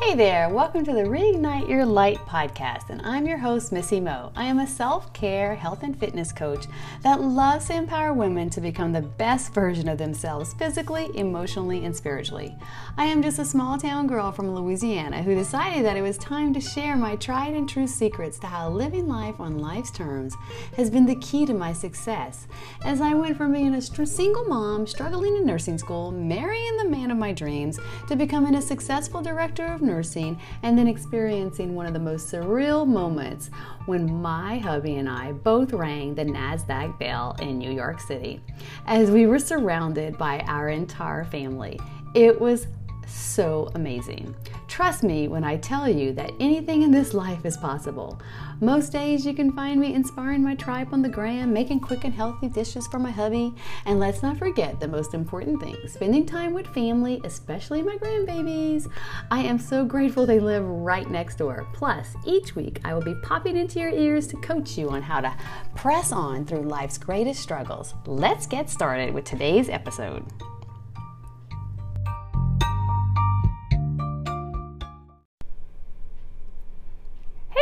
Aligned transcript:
Hey 0.00 0.14
there, 0.14 0.48
welcome 0.48 0.84
to 0.84 0.92
the 0.92 1.02
Reignite 1.02 1.68
Your 1.68 1.84
Light 1.84 2.18
podcast, 2.18 2.88
and 2.88 3.02
I'm 3.02 3.26
your 3.26 3.36
host, 3.36 3.72
Missy 3.72 3.98
Mo. 3.98 4.30
I 4.36 4.44
am 4.44 4.60
a 4.60 4.66
self 4.66 5.12
care, 5.12 5.56
health, 5.56 5.82
and 5.82 5.98
fitness 5.98 6.30
coach 6.32 6.66
that 7.02 7.20
loves 7.20 7.66
to 7.66 7.74
empower 7.74 8.14
women 8.14 8.48
to 8.50 8.60
become 8.60 8.92
the 8.92 9.02
best 9.02 9.52
version 9.52 9.88
of 9.88 9.98
themselves 9.98 10.54
physically, 10.54 11.10
emotionally, 11.14 11.84
and 11.84 11.94
spiritually. 11.94 12.56
I 12.96 13.06
am 13.06 13.22
just 13.22 13.40
a 13.40 13.44
small 13.44 13.76
town 13.76 14.06
girl 14.06 14.30
from 14.30 14.54
Louisiana 14.54 15.22
who 15.22 15.34
decided 15.34 15.84
that 15.84 15.96
it 15.96 16.02
was 16.02 16.16
time 16.16 16.54
to 16.54 16.60
share 16.60 16.96
my 16.96 17.16
tried 17.16 17.54
and 17.54 17.68
true 17.68 17.88
secrets 17.88 18.38
to 18.38 18.46
how 18.46 18.70
living 18.70 19.08
life 19.08 19.40
on 19.40 19.58
life's 19.58 19.90
terms 19.90 20.36
has 20.76 20.90
been 20.90 21.06
the 21.06 21.16
key 21.16 21.44
to 21.44 21.52
my 21.52 21.72
success. 21.72 22.46
As 22.84 23.00
I 23.00 23.14
went 23.14 23.36
from 23.36 23.52
being 23.52 23.74
a 23.74 23.82
single 23.82 24.44
mom, 24.44 24.86
struggling 24.86 25.36
in 25.36 25.44
nursing 25.44 25.76
school, 25.76 26.12
marrying 26.12 26.76
the 26.76 26.88
man 26.88 27.10
of 27.10 27.18
my 27.18 27.32
dreams, 27.32 27.80
to 28.06 28.16
becoming 28.16 28.54
a 28.54 28.62
successful 28.62 29.20
director 29.20 29.66
of 29.66 29.82
nursing 29.88 30.38
and 30.62 30.78
then 30.78 30.86
experiencing 30.86 31.74
one 31.74 31.86
of 31.86 31.92
the 31.92 31.98
most 31.98 32.30
surreal 32.32 32.86
moments 32.86 33.50
when 33.86 34.22
my 34.22 34.58
hubby 34.58 34.96
and 34.96 35.08
I 35.08 35.32
both 35.32 35.72
rang 35.72 36.14
the 36.14 36.24
NASDAQ 36.24 36.98
bell 36.98 37.36
in 37.40 37.58
New 37.58 37.72
York 37.72 38.00
City 38.00 38.40
as 38.86 39.10
we 39.10 39.26
were 39.26 39.38
surrounded 39.40 40.16
by 40.16 40.40
our 40.40 40.68
entire 40.68 41.24
family. 41.24 41.80
It 42.14 42.40
was 42.40 42.68
so 43.08 43.70
amazing. 43.74 44.34
Trust 44.68 45.02
me 45.02 45.28
when 45.28 45.44
I 45.44 45.56
tell 45.56 45.88
you 45.88 46.12
that 46.12 46.32
anything 46.40 46.82
in 46.82 46.90
this 46.90 47.14
life 47.14 47.44
is 47.44 47.56
possible. 47.56 48.20
Most 48.60 48.92
days 48.92 49.24
you 49.24 49.34
can 49.34 49.52
find 49.52 49.80
me 49.80 49.94
inspiring 49.94 50.42
my 50.42 50.54
tribe 50.54 50.88
on 50.92 51.02
the 51.02 51.08
gram, 51.08 51.52
making 51.52 51.80
quick 51.80 52.04
and 52.04 52.12
healthy 52.12 52.48
dishes 52.48 52.86
for 52.86 52.98
my 52.98 53.10
hubby, 53.10 53.54
and 53.86 53.98
let's 53.98 54.22
not 54.22 54.38
forget 54.38 54.78
the 54.80 54.88
most 54.88 55.14
important 55.14 55.60
thing 55.60 55.76
spending 55.86 56.26
time 56.26 56.52
with 56.52 56.66
family, 56.68 57.20
especially 57.24 57.82
my 57.82 57.96
grandbabies. 57.96 58.90
I 59.30 59.40
am 59.40 59.58
so 59.58 59.84
grateful 59.84 60.26
they 60.26 60.40
live 60.40 60.64
right 60.64 61.08
next 61.10 61.38
door. 61.38 61.66
Plus, 61.72 62.14
each 62.26 62.56
week 62.56 62.80
I 62.84 62.94
will 62.94 63.02
be 63.02 63.14
popping 63.22 63.56
into 63.56 63.78
your 63.80 63.90
ears 63.90 64.26
to 64.28 64.36
coach 64.36 64.76
you 64.76 64.90
on 64.90 65.02
how 65.02 65.20
to 65.20 65.34
press 65.74 66.12
on 66.12 66.44
through 66.44 66.62
life's 66.62 66.98
greatest 66.98 67.40
struggles. 67.40 67.94
Let's 68.06 68.46
get 68.46 68.68
started 68.68 69.14
with 69.14 69.24
today's 69.24 69.68
episode. 69.68 70.24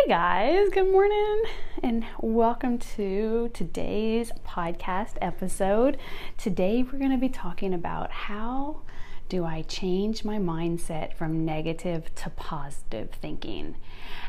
Guys, 0.08 0.68
good 0.70 0.92
morning 0.92 1.42
and 1.82 2.06
welcome 2.20 2.78
to 2.78 3.50
today's 3.52 4.30
podcast 4.46 5.14
episode. 5.20 5.98
Today 6.38 6.84
we're 6.84 7.00
going 7.00 7.10
to 7.10 7.16
be 7.16 7.28
talking 7.28 7.74
about 7.74 8.12
how 8.12 8.82
do 9.28 9.44
I 9.44 9.62
change 9.62 10.24
my 10.24 10.38
mindset 10.38 11.14
from 11.14 11.44
negative 11.44 12.14
to 12.14 12.30
positive 12.30 13.10
thinking. 13.10 13.78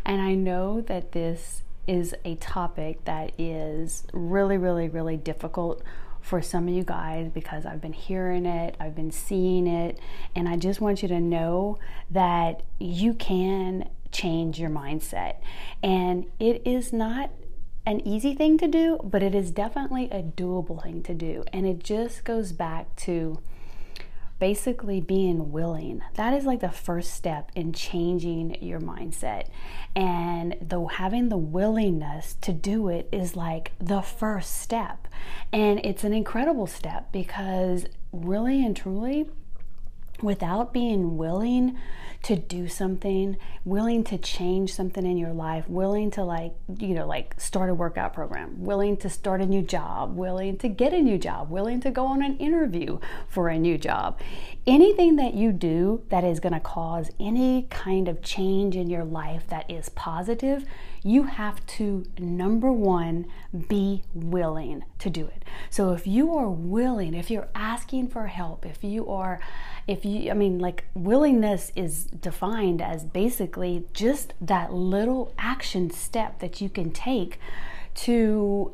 And 0.04 0.20
I 0.20 0.34
know 0.34 0.82
that 0.82 1.12
this 1.12 1.62
is 1.86 2.16
a 2.26 2.34
topic 2.38 3.06
that 3.06 3.34
is 3.38 4.04
really, 4.14 4.58
really, 4.58 4.90
really 4.90 5.16
difficult 5.16 5.84
for 6.22 6.42
some 6.42 6.68
of 6.68 6.74
you 6.74 6.84
guys 6.84 7.30
because 7.30 7.66
I've 7.66 7.82
been 7.82 7.94
hearing 7.94 8.46
it, 8.46 8.76
I've 8.80 8.96
been 8.96 9.12
seeing 9.12 9.68
it, 9.68 10.00
and 10.36 10.50
I 10.50 10.58
just 10.58 10.82
want 10.82 11.04
you 11.04 11.08
to 11.08 11.22
know 11.22 11.78
that 12.10 12.64
you 12.80 13.14
can 13.14 13.88
change 14.18 14.60
your 14.60 14.70
mindset. 14.70 15.36
And 15.84 16.26
it 16.40 16.62
is 16.66 16.92
not 16.92 17.30
an 17.86 18.06
easy 18.06 18.34
thing 18.34 18.58
to 18.58 18.68
do, 18.68 19.00
but 19.04 19.24
it 19.24 19.36
is 19.36 19.52
definitely 19.52 20.10
a 20.12 20.22
doable 20.22 20.82
thing 20.84 21.04
to 21.04 21.14
do. 21.14 21.44
And 21.54 21.66
it 21.66 21.84
just 21.84 22.24
goes 22.24 22.52
back 22.52 22.96
to 22.98 23.40
basically 24.40 25.02
being 25.02 25.52
willing. 25.52 26.02
That 26.16 26.34
is 26.34 26.46
like 26.46 26.60
the 26.60 26.70
first 26.70 27.14
step 27.14 27.52
in 27.56 27.74
changing 27.74 28.62
your 28.62 28.80
mindset. 28.80 29.48
And 29.96 30.56
the 30.62 30.84
having 30.86 31.30
the 31.30 31.38
willingness 31.38 32.36
to 32.42 32.54
do 32.54 32.90
it 32.90 33.08
is 33.12 33.36
like 33.36 33.72
the 33.80 34.02
first 34.02 34.60
step. 34.60 35.08
And 35.54 35.80
it's 35.86 36.04
an 36.04 36.14
incredible 36.14 36.68
step 36.68 37.12
because 37.12 37.86
really 38.12 38.66
and 38.66 38.76
truly 38.76 39.28
without 40.22 40.74
being 40.74 41.18
willing 41.18 41.78
to 42.24 42.36
do 42.36 42.68
something, 42.68 43.38
willing 43.64 44.04
to 44.04 44.18
change 44.18 44.74
something 44.74 45.06
in 45.06 45.18
your 45.18 45.34
life, 45.34 45.68
willing 45.70 46.10
to 46.12 46.24
like, 46.24 46.54
you 46.80 46.94
know, 46.94 47.08
like 47.08 47.40
start 47.40 47.70
a 47.70 47.74
workout 47.74 48.14
program, 48.14 48.64
willing 48.64 48.98
to 48.98 49.10
start 49.10 49.40
a 49.40 49.46
new 49.46 49.62
job, 49.62 50.16
willing 50.16 50.58
to 50.58 50.68
get 50.68 50.94
a 50.94 51.00
new 51.00 51.18
job, 51.18 51.50
willing 51.50 51.80
to 51.80 51.92
go 51.92 52.06
on 52.06 52.24
an 52.24 52.36
interview 52.38 53.00
for 53.28 53.50
a 53.50 53.58
new 53.58 53.78
job. 53.78 54.20
Anything 54.66 55.16
that 55.18 55.36
you 55.36 55.52
do 55.52 56.04
that 56.10 56.24
is 56.24 56.40
going 56.40 56.54
to 56.54 56.60
cause 56.60 57.12
any 57.20 57.68
kind 57.70 58.08
of 58.08 58.22
change 58.22 58.76
in 58.76 58.90
your 58.90 59.06
life 59.06 59.48
that 59.48 59.70
is 59.70 59.90
positive, 59.90 60.66
you 61.04 61.24
have 61.24 61.66
to, 61.68 62.06
number 62.18 62.72
one, 62.72 63.28
be 63.70 64.04
willing 64.14 64.84
to 65.00 65.10
do 65.10 65.28
it. 65.28 65.44
So 65.70 65.94
if 65.94 66.06
you 66.06 66.36
are 66.36 66.50
willing, 66.50 67.14
if 67.14 67.32
you're 67.32 67.48
asking 67.56 68.10
for 68.10 68.28
help, 68.28 68.66
if 68.66 68.84
you 68.84 69.08
are, 69.08 69.40
if 69.88 70.04
you, 70.04 70.30
I 70.30 70.34
mean, 70.34 70.60
like 70.60 70.86
willingness 70.94 71.72
is 71.76 72.06
defined 72.06 72.82
as 72.82 73.06
basically 73.06 73.86
just 73.94 74.34
that 74.42 74.74
little 74.74 75.34
action 75.38 75.90
step 75.90 76.40
that 76.40 76.60
you 76.60 76.70
can 76.70 76.92
take 76.92 77.40
to 77.96 78.74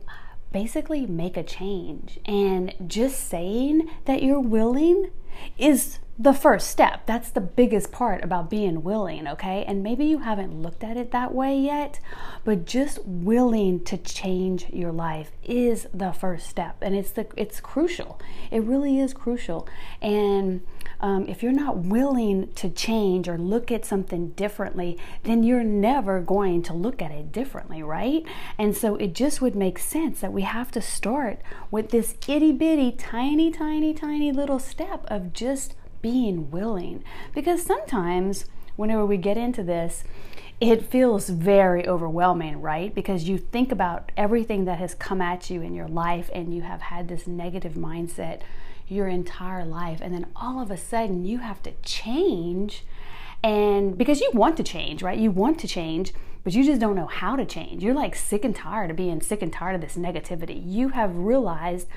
basically 0.51 1.05
make 1.05 1.37
a 1.37 1.43
change. 1.43 2.19
And 2.25 2.73
just 2.87 3.27
saying 3.27 3.89
that 4.05 4.23
you're 4.23 4.39
willing 4.39 5.11
is 5.57 5.99
the 6.17 6.33
first 6.33 6.69
step. 6.69 7.07
That's 7.07 7.31
the 7.31 7.41
biggest 7.41 7.91
part 7.91 8.23
about 8.23 8.49
being 8.49 8.83
willing, 8.83 9.27
okay? 9.27 9.65
And 9.67 9.81
maybe 9.81 10.05
you 10.05 10.19
haven't 10.19 10.61
looked 10.61 10.83
at 10.83 10.95
it 10.95 11.11
that 11.11 11.33
way 11.33 11.57
yet, 11.57 11.99
but 12.43 12.65
just 12.65 12.99
willing 13.03 13.83
to 13.85 13.97
change 13.97 14.69
your 14.69 14.91
life 14.91 15.31
is 15.43 15.87
the 15.91 16.11
first 16.11 16.47
step. 16.47 16.77
And 16.81 16.95
it's 16.95 17.09
the 17.09 17.25
it's 17.35 17.59
crucial. 17.59 18.19
It 18.51 18.61
really 18.61 18.99
is 18.99 19.11
crucial. 19.13 19.67
And 20.03 20.61
um, 20.99 21.27
if 21.27 21.41
you're 21.41 21.51
not 21.51 21.79
willing 21.79 22.53
to 22.53 22.69
change 22.69 23.27
or 23.27 23.39
look 23.39 23.71
at 23.71 23.83
something 23.83 24.29
differently, 24.29 24.99
then 25.23 25.41
you're 25.43 25.63
never 25.63 26.21
going 26.21 26.61
to 26.63 26.73
look 26.73 27.01
at 27.01 27.11
it 27.11 27.31
differently, 27.31 27.81
right? 27.81 28.23
And 28.59 28.77
so 28.77 28.95
it 28.97 29.13
just 29.13 29.41
would 29.41 29.55
make 29.55 29.79
sense 29.79 30.21
that 30.21 30.31
we 30.31 30.43
have 30.43 30.69
to 30.71 30.81
start 30.81 31.41
with 31.71 31.89
this 31.89 32.15
itty 32.27 32.51
bitty, 32.51 32.91
tiny, 32.91 33.49
tiny, 33.49 33.95
tiny 33.95 34.31
little 34.31 34.59
step 34.59 35.05
of 35.07 35.33
just 35.33 35.73
being 36.03 36.51
willing. 36.51 37.03
Because 37.33 37.63
sometimes, 37.63 38.45
whenever 38.75 39.03
we 39.03 39.17
get 39.17 39.37
into 39.37 39.63
this, 39.63 40.03
it 40.61 40.85
feels 40.85 41.29
very 41.29 41.87
overwhelming, 41.87 42.61
right? 42.61 42.93
Because 42.93 43.27
you 43.27 43.39
think 43.39 43.71
about 43.71 44.11
everything 44.15 44.65
that 44.65 44.77
has 44.77 44.93
come 44.93 45.19
at 45.19 45.49
you 45.49 45.61
in 45.61 45.73
your 45.73 45.87
life 45.87 46.29
and 46.31 46.53
you 46.55 46.61
have 46.61 46.81
had 46.83 47.07
this 47.07 47.25
negative 47.25 47.73
mindset 47.73 48.41
your 48.87 49.07
entire 49.07 49.65
life. 49.65 49.99
And 50.01 50.13
then 50.13 50.27
all 50.35 50.61
of 50.61 50.69
a 50.69 50.77
sudden, 50.77 51.25
you 51.25 51.39
have 51.39 51.63
to 51.63 51.71
change. 51.83 52.85
And 53.43 53.97
because 53.97 54.21
you 54.21 54.29
want 54.33 54.57
to 54.57 54.63
change, 54.63 55.01
right? 55.01 55.17
You 55.17 55.31
want 55.31 55.59
to 55.59 55.67
change, 55.67 56.13
but 56.43 56.53
you 56.53 56.63
just 56.63 56.79
don't 56.79 56.95
know 56.95 57.07
how 57.07 57.35
to 57.35 57.45
change. 57.45 57.83
You're 57.83 57.93
like 57.93 58.15
sick 58.15 58.45
and 58.45 58.55
tired 58.55 58.91
of 58.91 58.97
being 58.97 59.21
sick 59.21 59.41
and 59.41 59.51
tired 59.51 59.75
of 59.75 59.81
this 59.81 59.95
negativity. 59.95 60.61
You 60.65 60.89
have 60.89 61.17
realized 61.17 61.87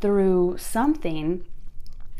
through 0.00 0.56
something 0.58 1.44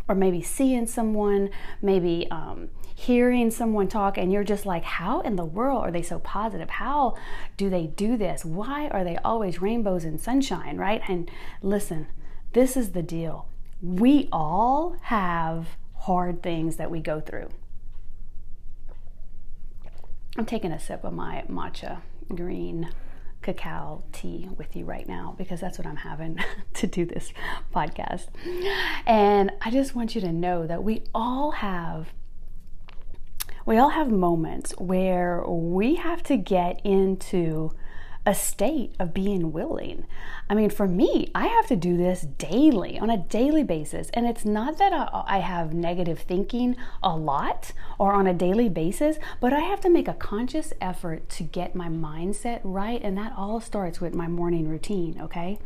or 0.09 0.15
maybe 0.15 0.43
seeing 0.43 0.87
someone, 0.87 1.51
maybe 1.81 2.27
um, 2.31 2.69
hearing 2.95 3.51
someone 3.51 3.89
talk, 3.89 4.17
and 4.19 4.33
you're 4.33 4.45
just 4.45 4.67
like, 4.67 4.85
how 4.85 5.21
in 5.21 5.37
the 5.37 5.45
world 5.45 5.83
are 5.85 5.91
they 5.91 6.03
so 6.03 6.19
positive? 6.19 6.71
How 6.71 7.17
do 7.57 7.71
they 7.71 7.87
do 7.87 8.17
this? 8.17 8.45
Why 8.45 8.89
are 8.89 9.05
they 9.05 9.17
always 9.19 9.61
rainbows 9.61 10.05
and 10.05 10.21
sunshine, 10.21 10.77
right? 10.77 11.03
And 11.09 11.31
listen, 11.63 12.07
this 12.53 12.77
is 12.77 12.93
the 12.93 13.03
deal. 13.03 13.49
We 13.83 14.29
all 14.31 14.97
have 15.03 15.77
hard 16.01 16.43
things 16.43 16.77
that 16.77 16.91
we 16.91 17.01
go 17.01 17.21
through. 17.21 17.49
I'm 20.37 20.47
taking 20.47 20.73
a 20.73 20.81
sip 20.81 21.05
of 21.05 21.13
my 21.13 21.45
matcha 21.49 22.01
green 22.29 22.91
cacao 23.45 24.03
tea 24.13 24.49
with 24.57 24.75
you 24.75 24.85
right 24.85 25.07
now 25.07 25.35
because 25.39 25.61
that's 25.61 25.79
what 25.79 25.87
I'm 25.87 25.97
having 25.97 26.39
to 26.75 26.87
do 26.87 27.05
this 27.05 27.33
podcast. 27.73 28.27
And 29.07 29.53
I 29.61 29.71
just 29.71 29.95
want 29.95 30.15
you 30.15 30.21
to 30.23 30.33
know 30.33 30.67
that 30.67 30.83
we 30.83 31.05
all 31.15 31.53
have 31.53 32.13
we 33.67 33.79
all 33.79 33.91
have 33.91 34.11
moments 34.11 34.73
where 34.73 35.43
we 35.47 35.95
have 35.95 36.23
to 36.25 36.37
get 36.37 36.81
into 36.85 37.73
a 38.27 38.35
state 38.35 38.95
of 38.99 39.13
being 39.13 39.53
willing. 39.53 40.07
I 40.49 40.55
mean, 40.55 40.71
for 40.71 40.89
me, 40.89 41.31
I 41.35 41.47
have 41.47 41.67
to 41.67 41.77
do 41.77 41.97
this 41.97 42.23
daily, 42.23 42.99
on 42.99 43.11
a 43.11 43.19
daily 43.19 43.63
basis. 43.63 44.09
And 44.15 44.27
it's 44.27 44.45
not 44.45 44.79
that 44.79 44.93
I, 44.93 45.39
have 45.39 45.75
negative 45.75 46.21
thinking 46.21 46.77
a 47.03 47.15
lot 47.17 47.73
or 47.99 48.13
on 48.15 48.27
a 48.27 48.33
daily 48.33 48.69
basis, 48.69 49.19
but 49.41 49.53
I 49.53 49.61
have 49.61 49.81
to 49.83 49.91
make 49.91 50.09
a 50.09 50.15
conscious 50.15 50.73
effort 50.81 51.29
to 51.31 51.43
get 51.43 51.75
my 51.75 51.89
mindset 51.89 52.61
right. 52.65 53.01
And 53.03 53.17
that 53.19 53.35
all 53.37 53.61
starts 53.61 54.01
with 54.01 54.15
my 54.15 54.27
morning 54.27 54.69
routine, 54.69 55.19
okay? 55.21 55.59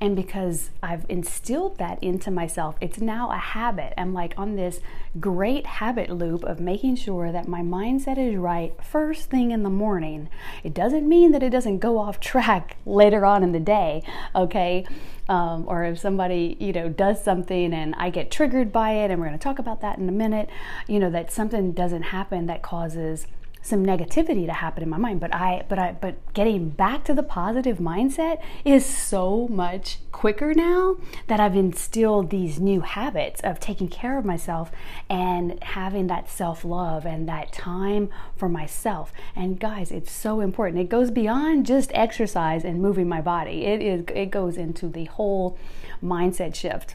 And 0.00 0.14
because 0.14 0.70
I've 0.80 1.04
instilled 1.08 1.78
that 1.78 2.02
into 2.02 2.30
myself, 2.30 2.76
it's 2.80 3.00
now 3.00 3.32
a 3.32 3.36
habit. 3.36 3.94
I'm 3.98 4.14
like 4.14 4.32
on 4.36 4.54
this 4.54 4.80
great 5.18 5.66
habit 5.66 6.10
loop 6.10 6.44
of 6.44 6.60
making 6.60 6.96
sure 6.96 7.32
that 7.32 7.48
my 7.48 7.62
mindset 7.62 8.16
is 8.16 8.36
right 8.36 8.72
first 8.82 9.28
thing 9.28 9.50
in 9.50 9.64
the 9.64 9.70
morning. 9.70 10.28
It 10.62 10.72
doesn't 10.72 11.08
mean 11.08 11.32
that 11.32 11.42
it 11.42 11.50
doesn't 11.50 11.78
go 11.78 11.98
off 11.98 12.20
track 12.28 12.76
later 12.86 13.26
on 13.26 13.42
in 13.42 13.50
the 13.50 13.60
day, 13.60 14.04
okay? 14.36 14.86
Um, 15.28 15.64
or 15.66 15.84
if 15.84 15.98
somebody 15.98 16.56
you 16.58 16.72
know 16.72 16.88
does 16.88 17.22
something 17.22 17.74
and 17.74 17.94
I 17.96 18.08
get 18.08 18.30
triggered 18.30 18.72
by 18.72 18.92
it, 18.92 19.10
and 19.10 19.20
we're 19.20 19.30
to 19.30 19.36
talk 19.36 19.58
about 19.58 19.80
that 19.82 19.98
in 19.98 20.08
a 20.08 20.12
minute, 20.12 20.48
you 20.86 20.98
know 20.98 21.10
that 21.10 21.32
something 21.32 21.72
doesn't 21.72 22.04
happen 22.04 22.46
that 22.46 22.62
causes 22.62 23.26
some 23.62 23.84
negativity 23.84 24.46
to 24.46 24.52
happen 24.52 24.82
in 24.82 24.88
my 24.88 24.96
mind 24.96 25.20
but 25.20 25.34
i 25.34 25.64
but 25.68 25.78
i 25.78 25.92
but 25.92 26.16
getting 26.34 26.70
back 26.70 27.04
to 27.04 27.14
the 27.14 27.22
positive 27.22 27.78
mindset 27.78 28.40
is 28.64 28.84
so 28.84 29.46
much 29.48 29.98
quicker 30.12 30.54
now 30.54 30.96
that 31.26 31.40
i've 31.40 31.56
instilled 31.56 32.30
these 32.30 32.58
new 32.60 32.80
habits 32.80 33.40
of 33.42 33.60
taking 33.60 33.88
care 33.88 34.18
of 34.18 34.24
myself 34.24 34.70
and 35.08 35.62
having 35.62 36.06
that 36.06 36.28
self-love 36.28 37.06
and 37.06 37.28
that 37.28 37.52
time 37.52 38.08
for 38.36 38.48
myself. 38.48 39.12
And 39.34 39.58
guys 39.58 39.90
it's 39.90 40.12
so 40.12 40.40
important. 40.40 40.80
It 40.80 40.88
goes 40.88 41.10
beyond 41.10 41.66
just 41.66 41.90
exercise 41.94 42.64
and 42.64 42.80
moving 42.80 43.08
my 43.08 43.20
body. 43.20 43.64
It 43.64 43.82
is 43.82 44.04
it 44.14 44.30
goes 44.30 44.56
into 44.56 44.88
the 44.88 45.04
whole 45.04 45.58
mindset 46.02 46.54
shift 46.54 46.94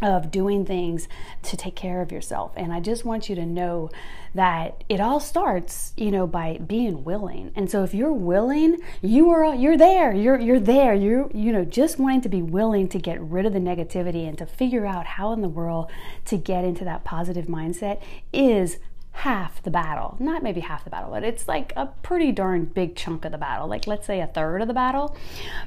of 0.00 0.30
doing 0.30 0.64
things 0.64 1.08
to 1.42 1.56
take 1.56 1.74
care 1.74 2.00
of 2.00 2.12
yourself. 2.12 2.52
And 2.56 2.72
I 2.72 2.80
just 2.80 3.04
want 3.04 3.28
you 3.28 3.34
to 3.34 3.46
know 3.46 3.90
that 4.34 4.84
it 4.88 5.00
all 5.00 5.20
starts, 5.20 5.92
you 5.96 6.10
know, 6.10 6.26
by 6.26 6.58
being 6.58 7.02
willing. 7.02 7.50
And 7.56 7.70
so 7.70 7.82
if 7.82 7.94
you're 7.94 8.12
willing, 8.12 8.78
you 9.02 9.30
are 9.30 9.54
you're 9.54 9.76
there. 9.76 10.12
You're 10.12 10.38
you're 10.38 10.60
there. 10.60 10.94
You're 10.94 11.30
you 11.32 11.52
know, 11.52 11.64
just 11.64 11.98
wanting 11.98 12.20
to 12.22 12.28
be 12.28 12.42
willing 12.42 12.88
to 12.88 12.98
get 12.98 13.20
rid 13.20 13.46
of 13.46 13.52
the 13.52 13.58
negativity 13.58 14.28
and 14.28 14.38
to 14.38 14.46
figure 14.46 14.86
out 14.86 15.06
how 15.06 15.32
in 15.32 15.40
the 15.40 15.48
world 15.48 15.90
to 16.26 16.36
get 16.36 16.64
into 16.64 16.84
that 16.84 17.04
positive 17.04 17.46
mindset 17.46 18.00
is 18.32 18.78
half 19.18 19.60
the 19.64 19.70
battle. 19.70 20.16
Not 20.20 20.44
maybe 20.44 20.60
half 20.60 20.84
the 20.84 20.90
battle, 20.90 21.10
but 21.10 21.24
it's 21.24 21.48
like 21.48 21.72
a 21.74 21.86
pretty 21.86 22.30
darn 22.30 22.66
big 22.66 22.94
chunk 22.94 23.24
of 23.24 23.32
the 23.32 23.38
battle. 23.38 23.66
Like 23.66 23.88
let's 23.88 24.06
say 24.06 24.20
a 24.20 24.28
third 24.28 24.62
of 24.62 24.68
the 24.68 24.74
battle. 24.74 25.16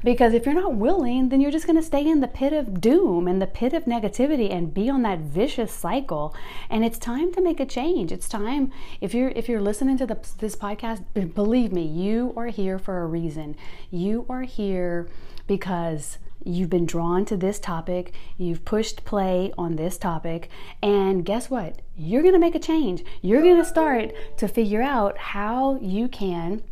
Because 0.06 0.33
if 0.33 0.45
you're 0.45 0.56
not 0.56 0.75
willing, 0.75 1.27
then 1.27 1.42
you're 1.42 1.51
just 1.51 1.68
going 1.68 1.75
to 1.75 1.86
stay 1.86 2.07
in 2.07 2.21
the 2.21 2.30
pit 2.30 2.53
of 2.53 2.80
doom 2.80 3.27
and 3.27 3.42
the 3.42 3.48
pit 3.48 3.74
of 3.74 3.83
negativity 3.83 4.50
and 4.50 4.74
be 4.74 4.89
on 4.89 5.01
that 5.01 5.19
vicious 5.19 5.74
cycle. 5.74 6.33
And 6.69 6.86
it's 6.86 6.98
time 6.98 7.33
to 7.33 7.42
make 7.42 7.59
a 7.59 7.65
change. 7.65 8.13
It's 8.13 8.30
time 8.30 8.71
if 9.01 9.13
you're 9.13 9.31
if 9.36 9.50
you're 9.50 9.62
listening 9.62 9.98
to 9.98 10.06
the, 10.06 10.18
this 10.39 10.56
podcast, 10.56 11.03
believe 11.33 11.74
me, 11.74 11.86
you 11.86 12.33
are 12.38 12.48
here 12.48 12.80
for 12.80 13.01
a 13.01 13.06
reason. 13.06 13.57
You 13.89 14.25
are 14.30 14.44
here 14.44 15.09
because 15.48 16.19
You've 16.43 16.69
been 16.69 16.85
drawn 16.85 17.25
to 17.25 17.38
this 17.38 17.59
topic, 17.59 18.13
you've 18.38 18.65
pushed 18.65 19.05
play 19.05 19.53
on 19.57 19.75
this 19.75 19.97
topic, 19.97 20.49
and 20.81 21.23
guess 21.25 21.49
what? 21.49 21.81
You're 21.95 22.23
to 22.23 22.39
make 22.39 22.55
a 22.55 22.59
change. 22.59 23.03
You're 23.21 23.41
to 23.41 23.65
start 23.65 24.11
to 24.38 24.47
figure 24.47 24.81
out 24.81 25.17
how 25.17 25.77
you 25.81 26.07
can 26.07 26.63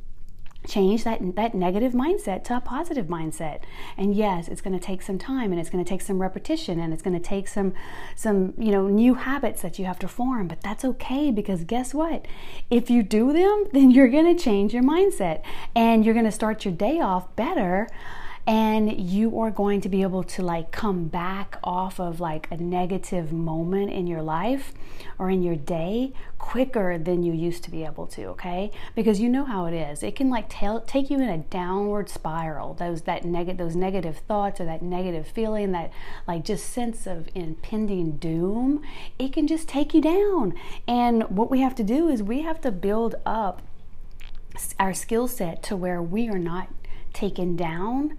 change 0.67 1.03
that 1.03 1.35
that 1.35 1.55
negative 1.55 1.93
mindset 1.93 2.43
to 2.45 2.57
a 2.57 2.61
positive 2.61 3.07
mindset. 3.07 3.59
And 3.97 4.13
yes, 4.15 4.47
it's 4.47 4.61
going 4.61 4.77
to 4.77 4.85
take 4.85 5.01
some 5.01 5.17
time 5.17 5.51
and 5.51 5.59
it's 5.59 5.69
going 5.69 5.83
to 5.83 5.89
take 5.89 6.01
some 6.01 6.21
repetition 6.21 6.79
and 6.79 6.93
it's 6.93 7.01
going 7.01 7.19
to 7.19 7.25
take 7.25 7.47
some 7.47 7.73
some, 8.15 8.53
you 8.57 8.71
know, 8.71 8.87
new 8.87 9.15
habits 9.15 9.61
that 9.61 9.79
you 9.79 9.85
have 9.85 9.99
to 9.99 10.07
form, 10.07 10.47
but 10.47 10.61
that's 10.61 10.83
okay 10.83 11.31
because 11.31 11.63
guess 11.63 11.93
what? 11.93 12.25
If 12.69 12.89
you 12.89 13.03
do 13.03 13.33
them, 13.33 13.65
then 13.71 13.91
you're 13.91 14.09
going 14.09 14.35
to 14.35 14.41
change 14.41 14.73
your 14.73 14.83
mindset 14.83 15.41
and 15.75 16.03
you're 16.03 16.13
going 16.13 16.25
to 16.25 16.31
start 16.31 16.65
your 16.65 16.73
day 16.73 16.99
off 16.99 17.35
better 17.35 17.87
and 18.47 18.99
you 18.99 19.39
are 19.39 19.51
going 19.51 19.81
to 19.81 19.89
be 19.89 20.01
able 20.01 20.23
to 20.23 20.41
like 20.41 20.71
come 20.71 21.07
back 21.07 21.57
off 21.63 21.99
of 21.99 22.19
like 22.19 22.47
a 22.51 22.57
negative 22.57 23.31
moment 23.31 23.91
in 23.91 24.07
your 24.07 24.21
life 24.21 24.73
or 25.17 25.29
in 25.29 25.43
your 25.43 25.55
day 25.55 26.13
quicker 26.37 26.97
than 26.97 27.21
you 27.21 27.33
used 27.33 27.63
to 27.63 27.71
be 27.71 27.83
able 27.83 28.07
to 28.07 28.25
okay? 28.25 28.71
Because 28.95 29.19
you 29.19 29.29
know 29.29 29.45
how 29.45 29.65
it 29.65 29.73
is. 29.73 30.01
It 30.01 30.15
can 30.15 30.29
like 30.29 30.49
tail, 30.49 30.81
take 30.81 31.09
you 31.09 31.17
in 31.17 31.29
a 31.29 31.37
downward 31.37 32.09
spiral. 32.09 32.73
Those 32.73 33.03
that 33.03 33.25
negative 33.25 33.57
those 33.57 33.75
negative 33.75 34.17
thoughts 34.19 34.59
or 34.59 34.65
that 34.65 34.81
negative 34.81 35.27
feeling 35.27 35.71
that 35.73 35.91
like 36.27 36.43
just 36.43 36.69
sense 36.69 37.05
of 37.05 37.29
impending 37.35 38.17
doom 38.17 38.81
it 39.17 39.33
can 39.33 39.47
just 39.47 39.67
take 39.67 39.93
you 39.93 40.01
down. 40.01 40.53
And 40.87 41.23
what 41.29 41.51
we 41.51 41.61
have 41.61 41.75
to 41.75 41.83
do 41.83 42.07
is 42.07 42.23
we 42.23 42.41
have 42.41 42.61
to 42.61 42.71
build 42.71 43.15
up 43.25 43.61
our 44.79 44.93
skill 44.93 45.27
set 45.27 45.61
to 45.63 45.75
where 45.75 46.01
we 46.01 46.29
are 46.29 46.39
not 46.39 46.69
taken 47.13 47.55
down 47.55 48.17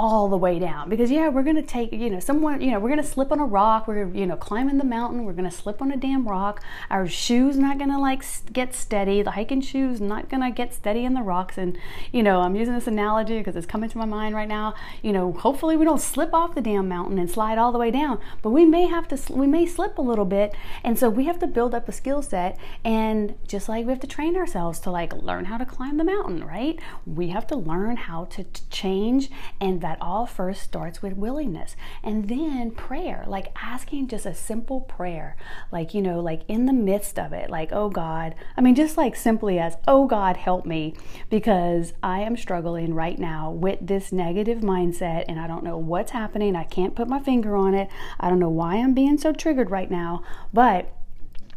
all 0.00 0.28
the 0.28 0.36
way 0.36 0.58
down. 0.58 0.88
Because 0.88 1.10
yeah 1.10 1.28
we're 1.28 1.42
gonna 1.42 1.60
take 1.60 1.92
you 1.92 2.08
know 2.08 2.20
someone 2.20 2.62
you 2.62 2.70
know 2.70 2.80
we're 2.80 2.88
gonna 2.88 3.02
slip 3.02 3.30
on 3.30 3.38
a 3.38 3.44
rock 3.44 3.86
we're 3.86 4.08
you 4.14 4.24
know 4.24 4.34
climbing 4.34 4.78
the 4.78 4.84
mountain 4.84 5.24
we're 5.26 5.34
gonna 5.34 5.50
slip 5.50 5.82
on 5.82 5.92
a 5.92 5.96
damn 5.96 6.26
rock. 6.26 6.62
Our 6.88 7.06
shoes 7.06 7.58
not 7.58 7.78
gonna 7.78 8.00
like 8.00 8.24
get 8.50 8.74
steady. 8.74 9.20
The 9.20 9.32
hiking 9.32 9.60
shoes 9.60 10.00
not 10.00 10.30
gonna 10.30 10.50
get 10.50 10.72
steady 10.72 11.04
in 11.04 11.12
the 11.12 11.20
rocks. 11.20 11.58
And 11.58 11.76
you 12.12 12.22
know 12.22 12.40
i'm 12.40 12.56
using 12.56 12.74
this 12.74 12.86
analogy 12.86 13.36
because 13.36 13.56
it's 13.56 13.66
coming 13.66 13.90
to 13.90 13.98
my 13.98 14.06
mind 14.06 14.34
right 14.34 14.48
now. 14.48 14.72
You 15.02 15.12
know 15.12 15.32
hopefully 15.32 15.76
we 15.76 15.84
don't 15.84 16.00
slip 16.00 16.32
off 16.32 16.54
the 16.54 16.62
damn 16.62 16.88
mountain 16.88 17.18
and 17.18 17.30
slide 17.30 17.58
all 17.58 17.70
the 17.70 17.78
way 17.78 17.90
down. 17.90 18.18
But 18.40 18.50
we 18.50 18.64
may 18.64 18.86
have 18.86 19.06
to 19.08 19.32
we 19.34 19.46
may 19.46 19.66
slip 19.66 19.98
a 19.98 20.02
little 20.02 20.24
bit. 20.24 20.54
And 20.82 20.98
so 20.98 21.10
we 21.10 21.26
have 21.26 21.38
to 21.40 21.46
build 21.46 21.74
up 21.74 21.90
a 21.90 21.92
skill 21.92 22.22
set. 22.22 22.58
And 22.86 23.34
just 23.46 23.68
like 23.68 23.84
we 23.84 23.92
have 23.92 24.00
to 24.00 24.06
train 24.06 24.34
ourselves 24.34 24.80
to 24.80 24.90
like 24.90 25.12
learn 25.12 25.44
how 25.44 25.58
to 25.58 25.66
climb 25.66 25.98
the 25.98 26.04
mountain 26.04 26.42
right? 26.42 26.78
We 27.04 27.28
have 27.28 27.46
to 27.48 27.56
learn 27.56 27.96
how 27.96 28.24
to 28.36 28.46
change 28.70 29.30
and 29.60 29.82
that 29.90 30.00
all 30.00 30.24
first 30.24 30.62
starts 30.62 31.02
with 31.02 31.14
willingness 31.14 31.74
and 32.00 32.28
then 32.28 32.70
prayer, 32.70 33.24
like 33.26 33.48
asking 33.60 34.06
just 34.06 34.24
a 34.24 34.32
simple 34.32 34.80
prayer, 34.80 35.36
like, 35.72 35.94
you 35.94 36.00
know, 36.00 36.20
like 36.20 36.42
in 36.46 36.66
the 36.66 36.72
midst 36.72 37.18
of 37.18 37.32
it, 37.32 37.50
like, 37.50 37.72
oh 37.72 37.90
God, 37.90 38.36
I 38.56 38.60
mean, 38.60 38.76
just 38.76 38.96
like 38.96 39.16
simply 39.16 39.58
as, 39.58 39.76
oh 39.88 40.06
God, 40.06 40.36
help 40.36 40.64
me 40.64 40.94
because 41.28 41.92
I 42.04 42.20
am 42.20 42.36
struggling 42.36 42.94
right 42.94 43.18
now 43.18 43.50
with 43.50 43.84
this 43.84 44.12
negative 44.12 44.58
mindset 44.58 45.24
and 45.26 45.40
I 45.40 45.48
don't 45.48 45.64
know 45.64 45.76
what's 45.76 46.12
happening. 46.12 46.54
I 46.54 46.62
can't 46.62 46.94
put 46.94 47.08
my 47.08 47.18
finger 47.18 47.56
on 47.56 47.74
it. 47.74 47.88
I 48.20 48.28
don't 48.28 48.38
know 48.38 48.48
why 48.48 48.76
I'm 48.76 48.94
being 48.94 49.18
so 49.18 49.32
triggered 49.32 49.72
right 49.72 49.90
now, 49.90 50.22
but 50.52 50.94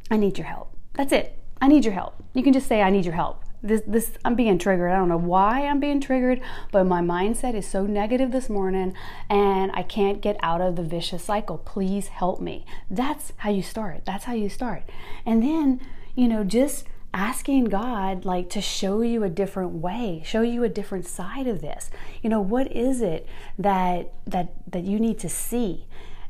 I 0.09 0.18
need 0.18 0.39
your 0.39 0.47
help. 0.47 0.75
That's 0.95 1.13
it. 1.13 1.38
I 1.62 1.68
need 1.68 1.85
your 1.85 1.94
help. 1.94 2.15
You 2.33 2.41
can 2.41 2.53
just 2.53 2.68
say, 2.68 2.81
I 2.81 2.89
need 2.89 3.06
your 3.06 3.13
help 3.13 3.44
this 3.63 3.81
this 3.88 4.12
I'm 4.25 4.36
being 4.36 4.60
triggered. 4.60 4.92
I 4.92 4.98
don't 4.98 5.07
know 5.07 5.18
why 5.18 5.65
I'm 5.65 5.80
being 5.80 6.01
triggered, 6.01 6.42
but 6.71 6.83
my 6.83 7.01
mindset 7.01 7.56
is 7.56 7.65
so 7.65 7.86
negative 7.86 8.31
this 8.31 8.50
morning 8.50 8.94
and 9.30 9.71
I 9.74 9.83
can't 9.83 10.21
get 10.21 10.36
out 10.44 10.62
of 10.62 10.75
the 10.75 10.83
vicious 10.83 11.24
cycle. 11.24 11.57
Please 11.57 12.10
help 12.10 12.42
me. 12.42 12.65
That's 12.92 13.31
how 13.38 13.50
you 13.50 13.63
start. 13.63 14.06
That's 14.06 14.25
how 14.25 14.33
you 14.33 14.49
start. 14.49 14.83
And 15.26 15.42
then, 15.42 15.80
you 16.14 16.28
know, 16.28 16.44
just 16.44 16.85
asking 17.14 17.66
God 17.66 18.26
like 18.26 18.49
to 18.49 18.61
show 18.61 19.02
you 19.02 19.23
a 19.23 19.30
different 19.30 19.71
way, 19.71 20.21
show 20.26 20.42
you 20.42 20.64
a 20.64 20.69
different 20.69 21.07
side 21.07 21.47
of 21.47 21.61
this. 21.61 21.90
You 22.21 22.30
know, 22.30 22.42
what 22.42 22.69
is 22.71 23.02
it 23.02 23.26
that 23.57 24.11
that 24.28 24.54
that 24.69 24.83
you 24.83 24.99
need 24.99 25.19
to 25.19 25.30
see? 25.30 25.87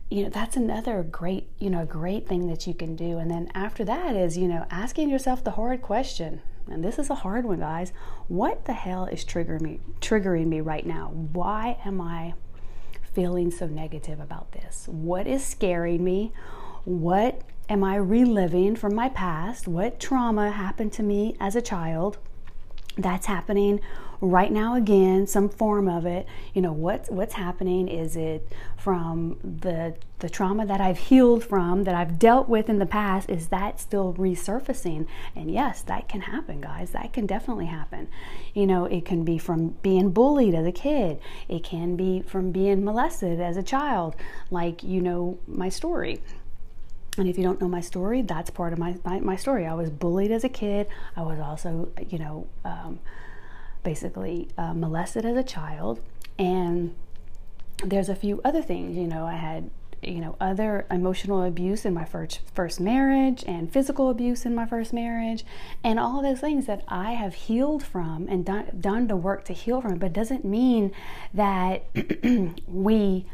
you 0.09 0.21
know 0.21 0.29
that's 0.29 0.55
another 0.55 1.01
great 1.01 1.47
you 1.57 1.71
know 1.71 1.85
great 1.85 2.27
thing 2.27 2.47
that 2.47 2.67
you 2.67 2.73
can 2.73 2.95
do 2.95 3.17
and 3.17 3.31
then 3.31 3.49
after 3.55 3.83
that 3.83 4.15
is 4.15 4.37
you 4.37 4.47
know 4.47 4.63
asking 4.69 5.09
yourself 5.09 5.43
the 5.43 5.51
hard 5.51 5.81
question 5.81 6.39
and 6.69 6.83
this 6.83 6.97
is 6.99 7.09
a 7.09 7.15
hard 7.15 7.45
one, 7.45 7.59
guys. 7.59 7.91
What 8.27 8.65
the 8.65 8.73
hell 8.73 9.05
is 9.05 9.25
triggering 9.25 9.61
me 9.61 9.79
triggering 10.01 10.47
me 10.47 10.61
right 10.61 10.85
now? 10.85 11.09
Why 11.09 11.77
am 11.85 12.01
I 12.01 12.33
feeling 13.13 13.51
so 13.51 13.67
negative 13.67 14.19
about 14.19 14.51
this? 14.51 14.87
What 14.87 15.27
is 15.27 15.45
scaring 15.45 16.03
me? 16.03 16.31
What 16.85 17.41
am 17.69 17.83
I 17.83 17.95
reliving 17.95 18.75
from 18.75 18.95
my 18.95 19.09
past? 19.09 19.67
What 19.67 19.99
trauma 19.99 20.51
happened 20.51 20.93
to 20.93 21.03
me 21.03 21.35
as 21.39 21.55
a 21.55 21.61
child? 21.61 22.17
That's 22.97 23.25
happening 23.25 23.79
right 24.23 24.53
now 24.53 24.75
again 24.75 25.27
some 25.27 25.49
form 25.49 25.89
of 25.89 26.05
it. 26.05 26.25
You 26.53 26.61
know 26.61 26.71
what's 26.71 27.09
what's 27.09 27.33
happening? 27.33 27.89
Is 27.89 28.15
it 28.15 28.47
from 28.77 29.37
the 29.43 29.95
the 30.19 30.29
trauma 30.29 30.65
that 30.65 30.79
I've 30.79 30.97
healed 30.97 31.43
from 31.43 31.83
that 31.83 31.93
I've 31.93 32.17
dealt 32.17 32.47
with 32.47 32.69
in 32.69 32.79
the 32.79 32.85
past 32.85 33.29
is 33.29 33.49
that 33.49 33.81
still 33.81 34.13
resurfacing? 34.13 35.07
And 35.35 35.51
yes 35.51 35.81
that 35.83 36.07
can 36.07 36.21
happen 36.21 36.61
guys. 36.61 36.91
That 36.91 37.11
can 37.11 37.25
definitely 37.25 37.65
happen. 37.65 38.07
You 38.53 38.65
know 38.65 38.85
it 38.85 39.03
can 39.03 39.25
be 39.25 39.37
from 39.37 39.75
being 39.81 40.11
bullied 40.11 40.55
as 40.55 40.65
a 40.65 40.71
kid. 40.71 41.19
It 41.49 41.63
can 41.63 41.97
be 41.97 42.21
from 42.21 42.51
being 42.51 42.85
molested 42.85 43.41
as 43.41 43.57
a 43.57 43.63
child. 43.63 44.15
Like 44.49 44.83
you 44.83 45.01
know 45.01 45.37
my 45.47 45.67
story. 45.67 46.21
And 47.17 47.27
if 47.27 47.37
you 47.37 47.43
don't 47.43 47.61
know 47.61 47.67
my 47.67 47.81
story, 47.81 48.23
that's 48.23 48.49
part 48.49 48.73
of 48.73 48.79
my, 48.79 48.95
my, 49.05 49.19
my, 49.19 49.35
story. 49.35 49.67
I 49.67 49.75
was 49.75 49.91
bullied 49.91 50.31
as 50.31 50.43
a 50.43 50.49
kid. 50.49 50.87
I 51.15 51.21
was 51.21 51.39
also, 51.39 51.89
you 52.09 52.17
know, 52.17 52.47
um, 52.65 52.97
basically 53.83 54.49
uh, 54.57 54.73
molested 54.73 55.25
as 55.25 55.37
a 55.37 55.43
child. 55.43 55.99
And 56.39 56.95
there's 57.83 58.09
a 58.09 58.15
few 58.15 58.41
other 58.43 58.61
things, 58.61 58.97
you 58.97 59.07
know, 59.07 59.25
I 59.25 59.35
had 59.35 59.69
you 60.01 60.19
know 60.19 60.35
other 60.39 60.85
emotional 60.91 61.43
abuse 61.43 61.85
in 61.85 61.93
my 61.93 62.03
first 62.03 62.41
first 62.53 62.79
marriage 62.79 63.43
and 63.47 63.71
physical 63.71 64.09
abuse 64.09 64.45
in 64.45 64.53
my 64.53 64.65
first 64.65 64.91
marriage 64.91 65.45
and 65.83 65.97
all 65.99 66.21
those 66.21 66.41
things 66.41 66.65
that 66.65 66.83
I 66.87 67.13
have 67.13 67.33
healed 67.33 67.83
from 67.83 68.27
and 68.29 68.45
done 68.45 68.65
done 68.79 69.07
the 69.07 69.15
work 69.15 69.45
to 69.45 69.53
heal 69.53 69.81
from 69.81 69.99
but 69.99 70.13
doesn't 70.13 70.43
mean 70.43 70.91
that 71.33 71.85
we 72.67 73.25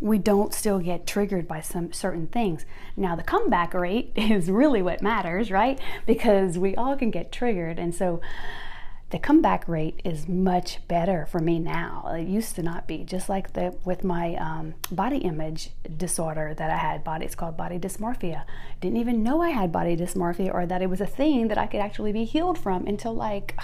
we 0.00 0.18
don't 0.18 0.52
still 0.52 0.80
get 0.80 1.06
triggered 1.06 1.46
by 1.46 1.60
some 1.60 1.92
certain 1.92 2.26
things. 2.26 2.66
Now, 2.96 3.14
the 3.14 3.22
comeback 3.22 3.72
rate 3.72 4.10
is 4.16 4.50
really 4.50 4.82
what 4.82 5.00
matters, 5.00 5.48
right? 5.48 5.78
Because 6.06 6.58
we 6.58 6.74
all 6.74 6.96
can 6.96 7.12
get 7.12 7.30
triggered. 7.30 7.78
And 7.78 7.94
so 7.94 8.20
the 9.12 9.18
comeback 9.18 9.68
rate 9.68 10.00
is 10.04 10.26
much 10.26 10.78
better 10.88 11.26
for 11.26 11.38
me 11.38 11.58
now. 11.58 12.14
It 12.18 12.26
used 12.26 12.56
to 12.56 12.62
not 12.62 12.86
be. 12.86 13.04
Just 13.04 13.28
like 13.28 13.52
the 13.52 13.76
with 13.84 14.02
my 14.02 14.34
um, 14.36 14.74
body 14.90 15.18
image 15.18 15.70
disorder 15.98 16.54
that 16.54 16.70
I 16.70 16.76
had, 16.76 17.04
body 17.04 17.26
it's 17.26 17.34
called 17.34 17.54
body 17.54 17.78
dysmorphia. 17.78 18.44
Didn't 18.80 18.96
even 18.96 19.22
know 19.22 19.42
I 19.42 19.50
had 19.50 19.70
body 19.70 19.98
dysmorphia 19.98 20.52
or 20.52 20.64
that 20.64 20.80
it 20.80 20.88
was 20.88 21.02
a 21.02 21.06
thing 21.06 21.48
that 21.48 21.58
I 21.58 21.66
could 21.66 21.80
actually 21.80 22.12
be 22.12 22.24
healed 22.24 22.58
from 22.58 22.86
until 22.86 23.14
like 23.14 23.54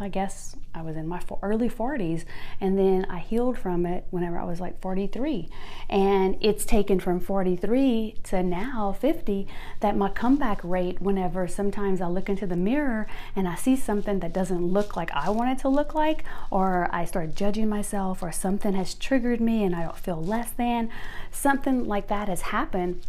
I 0.00 0.08
guess 0.08 0.54
I 0.74 0.82
was 0.82 0.96
in 0.96 1.08
my 1.08 1.20
early 1.42 1.68
40s, 1.68 2.24
and 2.60 2.78
then 2.78 3.04
I 3.10 3.18
healed 3.18 3.58
from 3.58 3.84
it 3.84 4.06
whenever 4.10 4.38
I 4.38 4.44
was 4.44 4.60
like 4.60 4.80
43. 4.80 5.48
And 5.88 6.36
it's 6.40 6.64
taken 6.64 7.00
from 7.00 7.18
43 7.20 8.14
to 8.24 8.42
now 8.42 8.92
50 8.92 9.46
that 9.80 9.96
my 9.96 10.08
comeback 10.08 10.60
rate, 10.62 11.02
whenever 11.02 11.48
sometimes 11.48 12.00
I 12.00 12.06
look 12.06 12.28
into 12.28 12.46
the 12.46 12.56
mirror 12.56 13.06
and 13.34 13.48
I 13.48 13.56
see 13.56 13.76
something 13.76 14.20
that 14.20 14.32
doesn't 14.32 14.66
look 14.66 14.96
like 14.96 15.10
I 15.12 15.30
want 15.30 15.50
it 15.50 15.62
to 15.62 15.68
look 15.68 15.94
like, 15.94 16.24
or 16.50 16.88
I 16.92 17.04
start 17.04 17.34
judging 17.34 17.68
myself, 17.68 18.22
or 18.22 18.30
something 18.30 18.74
has 18.74 18.94
triggered 18.94 19.40
me 19.40 19.64
and 19.64 19.74
I 19.74 19.82
don't 19.82 19.98
feel 19.98 20.22
less 20.22 20.50
than, 20.50 20.90
something 21.32 21.86
like 21.86 22.08
that 22.08 22.28
has 22.28 22.42
happened 22.42 23.04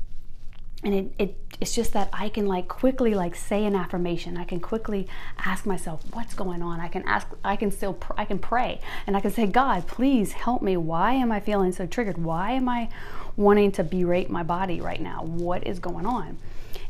and 0.83 0.93
it, 0.93 1.13
it 1.17 1.37
it's 1.59 1.75
just 1.75 1.91
that 1.91 2.09
i 2.13 2.29
can 2.29 2.45
like 2.45 2.67
quickly 2.67 3.13
like 3.13 3.35
say 3.35 3.65
an 3.65 3.75
affirmation. 3.75 4.37
I 4.37 4.45
can 4.45 4.59
quickly 4.59 5.07
ask 5.37 5.65
myself 5.65 6.01
what's 6.13 6.33
going 6.33 6.61
on? 6.61 6.79
I 6.79 6.87
can 6.87 7.03
ask 7.03 7.27
i 7.43 7.55
can 7.55 7.71
still 7.71 7.93
pr- 7.93 8.13
i 8.17 8.25
can 8.25 8.39
pray. 8.39 8.79
And 9.05 9.17
i 9.17 9.19
can 9.19 9.31
say 9.31 9.45
god 9.45 9.87
please 9.87 10.33
help 10.33 10.61
me. 10.61 10.77
Why 10.77 11.13
am 11.13 11.31
i 11.31 11.39
feeling 11.39 11.71
so 11.71 11.85
triggered? 11.85 12.17
Why 12.17 12.51
am 12.51 12.69
i 12.69 12.89
wanting 13.35 13.71
to 13.73 13.83
berate 13.83 14.29
my 14.29 14.43
body 14.43 14.81
right 14.81 15.01
now? 15.01 15.23
What 15.23 15.65
is 15.67 15.79
going 15.79 16.05
on 16.05 16.37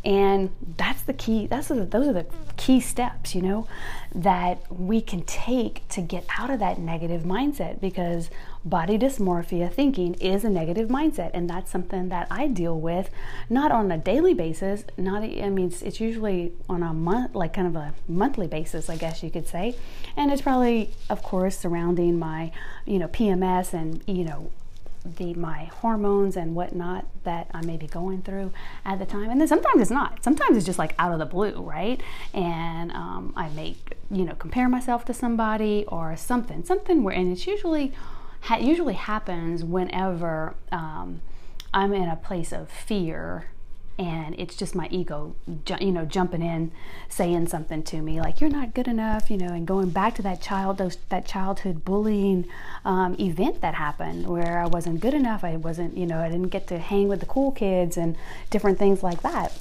and 0.05 0.49
that's 0.77 1.01
the 1.03 1.13
key 1.13 1.47
that's 1.47 1.67
the, 1.67 1.85
those 1.85 2.07
are 2.07 2.13
the 2.13 2.25
key 2.57 2.79
steps 2.79 3.35
you 3.35 3.41
know 3.41 3.67
that 4.13 4.59
we 4.71 5.01
can 5.01 5.21
take 5.23 5.87
to 5.87 6.01
get 6.01 6.25
out 6.37 6.49
of 6.49 6.59
that 6.59 6.79
negative 6.79 7.23
mindset 7.23 7.79
because 7.79 8.29
body 8.65 8.97
dysmorphia 8.97 9.71
thinking 9.71 10.13
is 10.15 10.43
a 10.43 10.49
negative 10.49 10.89
mindset. 10.89 11.31
And 11.33 11.49
that's 11.49 11.71
something 11.71 12.09
that 12.09 12.27
i 12.29 12.47
deal 12.47 12.79
with 12.79 13.09
not 13.49 13.71
on 13.71 13.91
a 13.91 13.97
daily 13.97 14.33
basis 14.33 14.83
not 14.97 15.23
i 15.23 15.49
mean 15.49 15.67
it's, 15.67 15.81
it's 15.81 15.99
usually 15.99 16.51
on 16.67 16.83
a 16.83 16.93
month 16.93 17.35
like 17.35 17.53
kind 17.53 17.67
of 17.67 17.75
a 17.75 17.93
monthly 18.07 18.47
basis 18.47 18.89
i 18.89 18.95
guess 18.95 19.23
you 19.23 19.29
could 19.29 19.47
say. 19.47 19.75
And 20.17 20.31
it's 20.31 20.41
probably 20.41 20.91
of 21.09 21.23
course 21.23 21.57
surrounding 21.57 22.19
my 22.19 22.51
you 22.85 22.99
know 22.99 23.07
pms 23.07 23.73
and 23.73 24.03
you 24.07 24.23
know 24.25 24.51
the 25.05 25.33
my 25.33 25.65
hormones 25.65 26.35
and 26.35 26.55
whatnot 26.55 27.05
that 27.23 27.49
I 27.53 27.61
may 27.61 27.77
be 27.77 27.87
going 27.87 28.21
through 28.21 28.51
at 28.85 28.99
the 28.99 29.05
time. 29.05 29.29
And 29.29 29.39
then 29.39 29.47
sometimes 29.47 29.81
it's 29.81 29.91
not. 29.91 30.23
Sometimes 30.23 30.57
it's 30.57 30.65
just 30.65 30.79
like 30.79 30.93
out 30.99 31.11
of 31.11 31.19
the 31.19 31.25
blue, 31.25 31.61
right? 31.61 32.01
And 32.33 32.91
um, 32.91 33.33
I 33.35 33.49
may, 33.49 33.75
you 34.11 34.25
know, 34.25 34.35
compare 34.35 34.69
myself 34.69 35.05
to 35.05 35.13
somebody 35.13 35.85
or 35.87 36.15
something, 36.15 36.63
something 36.63 37.03
where, 37.03 37.15
and 37.15 37.31
it's 37.31 37.47
usually 37.47 37.93
ha- 38.41 38.57
usually 38.57 38.95
happens 38.95 39.63
whenever 39.63 40.55
um, 40.71 41.21
I'm 41.73 41.93
in 41.93 42.09
a 42.09 42.15
place 42.15 42.51
of 42.51 42.69
fear 42.69 43.45
and 43.99 44.33
it's 44.39 44.55
just 44.55 44.73
my 44.73 44.87
ego 44.89 45.35
you 45.79 45.91
know 45.91 46.05
jumping 46.05 46.41
in 46.41 46.71
saying 47.09 47.45
something 47.47 47.83
to 47.83 48.01
me 48.01 48.19
like 48.21 48.39
you're 48.39 48.49
not 48.49 48.73
good 48.73 48.87
enough 48.87 49.29
you 49.29 49.37
know 49.37 49.53
and 49.53 49.67
going 49.67 49.89
back 49.89 50.15
to 50.15 50.21
that 50.21 50.41
child 50.41 50.77
those 50.77 50.97
that 51.09 51.27
childhood 51.27 51.83
bullying 51.83 52.47
um, 52.85 53.13
event 53.19 53.59
that 53.59 53.75
happened 53.75 54.25
where 54.25 54.59
i 54.59 54.65
wasn't 54.65 54.99
good 54.99 55.13
enough 55.13 55.43
i 55.43 55.55
wasn't 55.57 55.95
you 55.97 56.05
know 56.05 56.19
i 56.19 56.29
didn't 56.29 56.47
get 56.47 56.65
to 56.65 56.79
hang 56.79 57.09
with 57.09 57.19
the 57.19 57.25
cool 57.25 57.51
kids 57.51 57.97
and 57.97 58.15
different 58.49 58.79
things 58.79 59.03
like 59.03 59.21
that. 59.21 59.51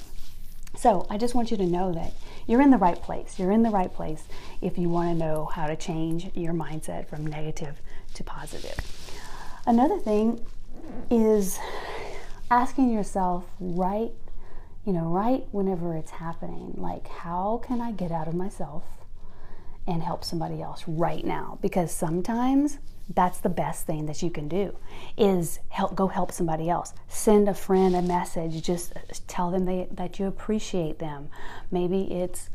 So 0.77 1.05
i 1.09 1.17
just 1.17 1.35
want 1.35 1.51
you 1.51 1.57
to 1.57 1.65
know 1.65 1.91
that 1.93 2.13
you're 2.47 2.61
in 2.61 2.69
the 2.69 2.77
right 2.77 2.99
place 3.01 3.37
you're 3.37 3.51
in 3.51 3.63
the 3.63 3.69
right 3.69 3.93
place 3.93 4.23
if 4.61 4.77
you 4.77 4.87
want 4.87 5.09
to 5.09 5.15
know 5.15 5.45
how 5.53 5.67
to 5.67 5.75
change 5.75 6.31
your 6.33 6.53
mindset 6.53 7.07
from 7.07 7.27
negative 7.27 7.81
to 8.13 8.23
positive. 8.23 8.77
Another 9.65 9.99
thing 9.99 10.45
is 11.11 11.59
asking 12.49 12.91
yourself 12.91 13.43
right 13.59 14.11
you 14.85 14.93
know, 14.93 15.05
right 15.05 15.45
whenever 15.51 15.95
it's 15.95 16.11
happening, 16.11 16.73
like, 16.77 17.07
how 17.07 17.61
can 17.65 17.81
I 17.81 17.91
get 17.91 18.11
out 18.11 18.27
of 18.27 18.33
myself 18.33 18.83
and 19.85 20.01
help 20.03 20.23
somebody 20.23 20.61
else 20.61 20.83
right 20.87 21.25
now? 21.25 21.57
Because 21.61 21.91
sometimes 21.91 22.79
that's 23.13 23.39
the 23.39 23.49
best 23.49 23.85
thing 23.85 24.05
that 24.05 24.21
you 24.21 24.29
can 24.29 24.47
do 24.47 24.75
is 25.17 25.59
help 25.69 25.95
go 25.95 26.07
help 26.07 26.31
somebody 26.31 26.69
else 26.69 26.93
send 27.07 27.49
a 27.49 27.53
friend 27.53 27.95
a 27.95 28.01
message 28.01 28.61
just 28.61 28.93
tell 29.27 29.49
them 29.49 29.65
they, 29.65 29.87
that 29.91 30.19
you 30.19 30.27
appreciate 30.27 30.99
them 30.99 31.27
maybe 31.71 32.03
it's 32.11 32.49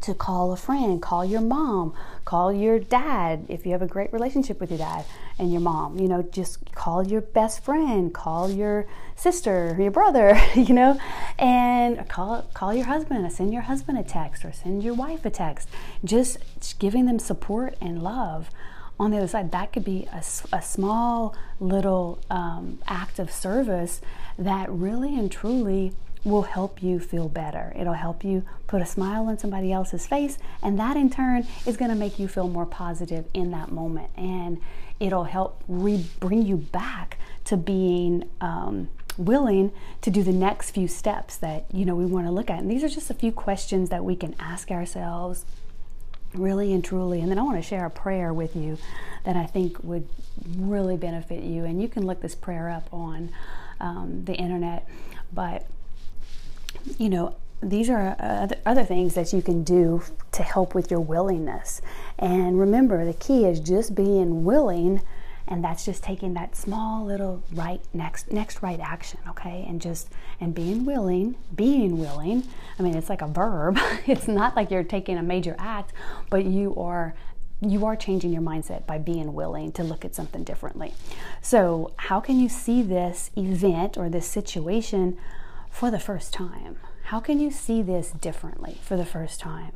to 0.00 0.14
call 0.14 0.52
a 0.52 0.56
friend, 0.56 1.00
call 1.02 1.24
your 1.24 1.40
mom, 1.40 1.94
call 2.24 2.52
your 2.52 2.78
dad 2.78 3.44
if 3.48 3.66
you 3.66 3.72
have 3.72 3.82
a 3.82 3.86
great 3.86 4.12
relationship 4.12 4.60
with 4.60 4.70
your 4.70 4.78
dad 4.78 5.04
and 5.38 5.52
your 5.52 5.60
mom. 5.60 5.98
You 5.98 6.08
know, 6.08 6.22
just 6.22 6.72
call 6.72 7.06
your 7.06 7.20
best 7.20 7.62
friend, 7.62 8.12
call 8.12 8.50
your 8.50 8.86
sister, 9.14 9.76
your 9.78 9.90
brother, 9.90 10.40
you 10.54 10.72
know, 10.72 10.98
and 11.38 12.08
call 12.08 12.42
call 12.54 12.74
your 12.74 12.86
husband, 12.86 13.30
send 13.32 13.52
your 13.52 13.62
husband 13.62 13.98
a 13.98 14.02
text 14.02 14.44
or 14.44 14.52
send 14.52 14.82
your 14.82 14.94
wife 14.94 15.24
a 15.24 15.30
text. 15.30 15.68
Just 16.04 16.38
giving 16.78 17.06
them 17.06 17.18
support 17.18 17.76
and 17.80 18.02
love 18.02 18.50
on 19.00 19.12
the 19.12 19.16
other 19.16 19.28
side, 19.28 19.50
that 19.50 19.72
could 19.72 19.82
be 19.82 20.06
a, 20.12 20.22
a 20.52 20.60
small 20.60 21.34
little 21.58 22.18
um, 22.28 22.78
act 22.86 23.18
of 23.18 23.32
service 23.32 24.02
that 24.38 24.70
really 24.70 25.18
and 25.18 25.32
truly 25.32 25.92
will 26.24 26.42
help 26.42 26.82
you 26.82 27.00
feel 27.00 27.28
better. 27.28 27.72
It'll 27.76 27.94
help 27.94 28.24
you 28.24 28.44
put 28.66 28.82
a 28.82 28.86
smile 28.86 29.26
on 29.26 29.38
somebody 29.38 29.72
else's 29.72 30.06
face, 30.06 30.38
and 30.62 30.78
that 30.78 30.96
in 30.96 31.10
turn 31.10 31.46
is 31.66 31.76
going 31.76 31.90
to 31.90 31.96
make 31.96 32.18
you 32.18 32.28
feel 32.28 32.48
more 32.48 32.66
positive 32.66 33.24
in 33.32 33.50
that 33.52 33.72
moment. 33.72 34.10
And 34.16 34.60
it'll 34.98 35.24
help 35.24 35.62
re- 35.66 36.06
bring 36.18 36.42
you 36.42 36.56
back 36.56 37.18
to 37.46 37.56
being 37.56 38.28
um, 38.40 38.88
willing 39.16 39.72
to 40.02 40.10
do 40.10 40.22
the 40.22 40.32
next 40.32 40.70
few 40.70 40.88
steps 40.88 41.36
that 41.38 41.64
you 41.72 41.84
know 41.84 41.94
we 41.94 42.04
want 42.04 42.26
to 42.26 42.32
look 42.32 42.50
at. 42.50 42.58
And 42.58 42.70
these 42.70 42.84
are 42.84 42.88
just 42.88 43.10
a 43.10 43.14
few 43.14 43.32
questions 43.32 43.88
that 43.90 44.04
we 44.04 44.16
can 44.16 44.34
ask 44.38 44.70
ourselves 44.70 45.44
really 46.34 46.72
and 46.72 46.84
truly. 46.84 47.20
And 47.20 47.30
then 47.30 47.38
I 47.38 47.42
want 47.42 47.56
to 47.56 47.62
share 47.62 47.86
a 47.86 47.90
prayer 47.90 48.32
with 48.32 48.54
you 48.54 48.78
that 49.24 49.36
I 49.36 49.46
think 49.46 49.82
would 49.82 50.08
really 50.56 50.96
benefit 50.96 51.42
you. 51.42 51.64
And 51.64 51.82
you 51.82 51.88
can 51.88 52.06
look 52.06 52.20
this 52.20 52.34
prayer 52.34 52.70
up 52.70 52.88
on 52.92 53.30
um, 53.80 54.24
the 54.24 54.34
internet. 54.34 54.88
But 55.32 55.66
you 56.98 57.08
know, 57.08 57.36
these 57.62 57.90
are 57.90 58.16
uh, 58.18 58.48
other 58.64 58.84
things 58.84 59.14
that 59.14 59.32
you 59.32 59.42
can 59.42 59.62
do 59.62 60.02
to 60.32 60.42
help 60.42 60.74
with 60.74 60.90
your 60.90 61.00
willingness. 61.00 61.82
And 62.18 62.58
remember, 62.58 63.04
the 63.04 63.14
key 63.14 63.44
is 63.44 63.60
just 63.60 63.94
being 63.94 64.44
willing, 64.44 65.02
and 65.46 65.62
that's 65.62 65.84
just 65.84 66.02
taking 66.02 66.34
that 66.34 66.56
small 66.56 67.04
little 67.04 67.42
right 67.52 67.80
next 67.92 68.32
next 68.32 68.62
right 68.62 68.80
action, 68.80 69.20
okay? 69.28 69.64
And 69.68 69.80
just 69.80 70.08
and 70.40 70.54
being 70.54 70.86
willing, 70.86 71.36
being 71.54 71.98
willing. 71.98 72.44
I 72.78 72.82
mean, 72.82 72.96
it's 72.96 73.10
like 73.10 73.22
a 73.22 73.28
verb. 73.28 73.78
it's 74.06 74.26
not 74.26 74.56
like 74.56 74.70
you're 74.70 74.84
taking 74.84 75.18
a 75.18 75.22
major 75.22 75.54
act, 75.58 75.92
but 76.30 76.44
you 76.44 76.74
are 76.76 77.14
you 77.62 77.84
are 77.84 77.94
changing 77.94 78.32
your 78.32 78.40
mindset 78.40 78.86
by 78.86 78.96
being 78.96 79.34
willing 79.34 79.70
to 79.72 79.84
look 79.84 80.04
at 80.04 80.14
something 80.14 80.44
differently. 80.44 80.94
So, 81.42 81.92
how 81.96 82.20
can 82.20 82.40
you 82.40 82.48
see 82.48 82.82
this 82.82 83.30
event 83.36 83.98
or 83.98 84.08
this 84.08 84.26
situation 84.26 85.18
for 85.70 85.90
the 85.90 85.98
first 85.98 86.32
time? 86.32 86.78
How 87.04 87.20
can 87.20 87.40
you 87.40 87.50
see 87.50 87.82
this 87.82 88.10
differently 88.10 88.78
for 88.82 88.96
the 88.96 89.06
first 89.06 89.40
time? 89.40 89.72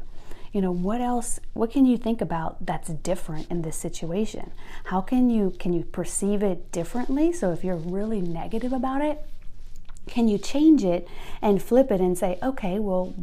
You 0.53 0.61
know, 0.61 0.71
what 0.71 1.01
else 1.01 1.41
what 1.53 1.73
can 1.73 1.85
you 1.85 1.97
think 1.97 2.21
about 2.21 2.65
that's 2.65 2.89
different 2.89 3.51
in 3.51 3.63
this 3.63 3.77
situation? 3.77 4.53
How 4.85 5.01
can 5.01 5.31
you 5.31 5.51
can 5.59 5.73
you 5.73 5.85
perceive 5.85 6.43
it 6.43 6.71
differently? 6.71 7.33
So 7.33 7.53
if 7.53 7.65
you're 7.65 7.77
really 7.77 8.21
negative 8.21 8.73
about 8.73 9.03
it, 9.03 9.27
can 10.07 10.29
you 10.29 10.39
change 10.39 10.85
it 10.85 11.09
and 11.43 11.63
flip 11.63 11.91
it 11.91 12.01
and 12.01 12.17
say, 12.17 12.39
"Okay, 12.43 12.79
well, 12.79 13.15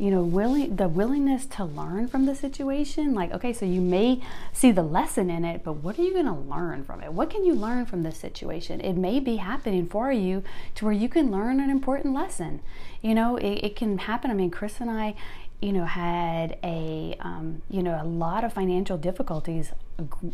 you 0.00 0.10
know, 0.10 0.22
willing 0.22 0.76
the 0.76 0.88
willingness 0.88 1.44
to 1.44 1.62
learn 1.62 2.08
from 2.08 2.24
the 2.24 2.34
situation. 2.34 3.12
Like, 3.12 3.32
okay, 3.32 3.52
so 3.52 3.66
you 3.66 3.82
may 3.82 4.22
see 4.50 4.72
the 4.72 4.82
lesson 4.82 5.28
in 5.28 5.44
it, 5.44 5.62
but 5.62 5.74
what 5.74 5.98
are 5.98 6.02
you 6.02 6.14
going 6.14 6.24
to 6.24 6.32
learn 6.32 6.84
from 6.84 7.02
it? 7.02 7.12
What 7.12 7.28
can 7.28 7.44
you 7.44 7.52
learn 7.52 7.84
from 7.84 8.02
this 8.02 8.16
situation? 8.16 8.80
It 8.80 8.94
may 8.94 9.20
be 9.20 9.36
happening 9.36 9.86
for 9.86 10.10
you 10.10 10.42
to 10.76 10.86
where 10.86 10.94
you 10.94 11.10
can 11.10 11.30
learn 11.30 11.60
an 11.60 11.68
important 11.68 12.14
lesson. 12.14 12.62
You 13.02 13.14
know, 13.14 13.36
it, 13.36 13.60
it 13.62 13.76
can 13.76 13.98
happen. 13.98 14.30
I 14.30 14.34
mean, 14.34 14.50
Chris 14.50 14.80
and 14.80 14.90
I, 14.90 15.16
you 15.60 15.74
know, 15.74 15.84
had 15.84 16.56
a, 16.64 17.14
um, 17.20 17.60
you 17.68 17.82
know, 17.82 18.00
a 18.00 18.06
lot 18.06 18.42
of 18.42 18.54
financial 18.54 18.96
difficulties 18.96 19.70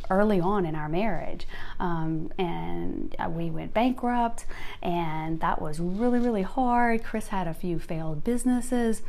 early 0.08 0.38
on 0.38 0.64
in 0.64 0.76
our 0.76 0.88
marriage. 0.88 1.48
Um, 1.80 2.30
and 2.38 3.16
we 3.30 3.50
went 3.50 3.74
bankrupt, 3.74 4.46
and 4.80 5.40
that 5.40 5.60
was 5.60 5.80
really, 5.80 6.20
really 6.20 6.42
hard. 6.42 7.02
Chris 7.02 7.28
had 7.28 7.48
a 7.48 7.54
few 7.54 7.80
failed 7.80 8.22
businesses 8.22 9.02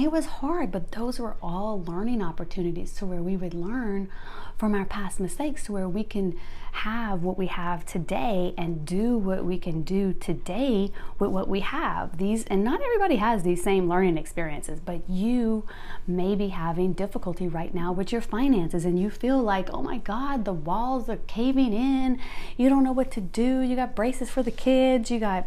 it 0.00 0.12
was 0.12 0.26
hard, 0.26 0.70
but 0.70 0.92
those 0.92 1.18
were 1.18 1.36
all 1.42 1.82
learning 1.82 2.22
opportunities 2.22 2.92
to 2.94 3.06
where 3.06 3.22
we 3.22 3.36
would 3.36 3.54
learn 3.54 4.10
from 4.58 4.74
our 4.74 4.84
past 4.84 5.20
mistakes 5.20 5.64
to 5.64 5.72
where 5.72 5.88
we 5.88 6.02
can 6.02 6.36
have 6.72 7.22
what 7.22 7.38
we 7.38 7.46
have 7.46 7.86
today 7.86 8.54
and 8.58 8.84
do 8.84 9.16
what 9.16 9.44
we 9.44 9.58
can 9.58 9.82
do 9.82 10.12
today 10.12 10.90
with 11.18 11.30
what 11.30 11.48
we 11.48 11.60
have. 11.60 12.18
These 12.18 12.44
and 12.44 12.64
not 12.64 12.82
everybody 12.82 13.16
has 13.16 13.42
these 13.42 13.62
same 13.62 13.88
learning 13.88 14.18
experiences, 14.18 14.80
but 14.80 15.08
you 15.08 15.64
may 16.06 16.34
be 16.34 16.48
having 16.48 16.92
difficulty 16.92 17.48
right 17.48 17.74
now 17.74 17.92
with 17.92 18.12
your 18.12 18.20
finances 18.20 18.84
and 18.84 18.98
you 18.98 19.10
feel 19.10 19.40
like, 19.40 19.68
"Oh 19.72 19.82
my 19.82 19.98
god, 19.98 20.44
the 20.44 20.52
walls 20.52 21.08
are 21.08 21.18
caving 21.28 21.72
in. 21.72 22.18
You 22.56 22.68
don't 22.68 22.84
know 22.84 22.92
what 22.92 23.10
to 23.12 23.20
do. 23.20 23.60
You 23.60 23.76
got 23.76 23.94
braces 23.94 24.30
for 24.30 24.42
the 24.42 24.50
kids, 24.50 25.10
you 25.10 25.20
got 25.20 25.46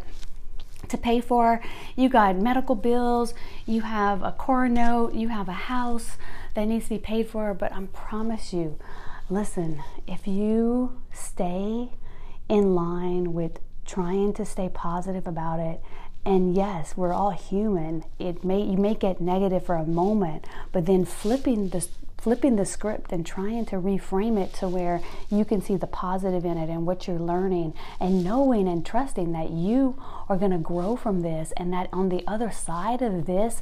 to 0.88 0.96
pay 0.96 1.20
for. 1.20 1.60
You 1.96 2.08
got 2.08 2.36
medical 2.36 2.74
bills, 2.74 3.34
you 3.66 3.82
have 3.82 4.22
a 4.22 4.32
car 4.32 4.68
note, 4.68 5.14
you 5.14 5.28
have 5.28 5.48
a 5.48 5.52
house 5.52 6.16
that 6.54 6.66
needs 6.66 6.84
to 6.84 6.90
be 6.90 6.98
paid 6.98 7.28
for. 7.28 7.54
But 7.54 7.72
I 7.72 7.82
promise 7.92 8.52
you, 8.52 8.78
listen, 9.30 9.82
if 10.06 10.26
you 10.26 11.00
stay 11.12 11.90
in 12.48 12.74
line 12.74 13.32
with 13.32 13.58
trying 13.86 14.32
to 14.34 14.44
stay 14.44 14.68
positive 14.72 15.26
about 15.26 15.58
it 15.58 15.80
and 16.24 16.54
yes, 16.54 16.96
we're 16.96 17.12
all 17.12 17.30
human. 17.30 18.04
It 18.18 18.44
may 18.44 18.62
you 18.62 18.76
may 18.76 18.94
get 18.94 19.20
negative 19.20 19.66
for 19.66 19.74
a 19.74 19.84
moment, 19.84 20.46
but 20.70 20.86
then 20.86 21.04
flipping 21.04 21.70
the 21.70 21.86
flipping 22.22 22.54
the 22.54 22.64
script 22.64 23.10
and 23.10 23.26
trying 23.26 23.66
to 23.66 23.74
reframe 23.76 24.40
it 24.40 24.54
to 24.54 24.68
where 24.68 25.00
you 25.28 25.44
can 25.44 25.60
see 25.60 25.76
the 25.76 25.88
positive 25.88 26.44
in 26.44 26.56
it 26.56 26.70
and 26.70 26.86
what 26.86 27.08
you're 27.08 27.18
learning 27.18 27.74
and 27.98 28.22
knowing 28.22 28.68
and 28.68 28.86
trusting 28.86 29.32
that 29.32 29.50
you 29.50 30.00
are 30.28 30.36
going 30.36 30.52
to 30.52 30.58
grow 30.58 30.94
from 30.94 31.22
this 31.22 31.52
and 31.56 31.72
that 31.72 31.88
on 31.92 32.08
the 32.10 32.22
other 32.28 32.52
side 32.52 33.02
of 33.02 33.26
this 33.26 33.60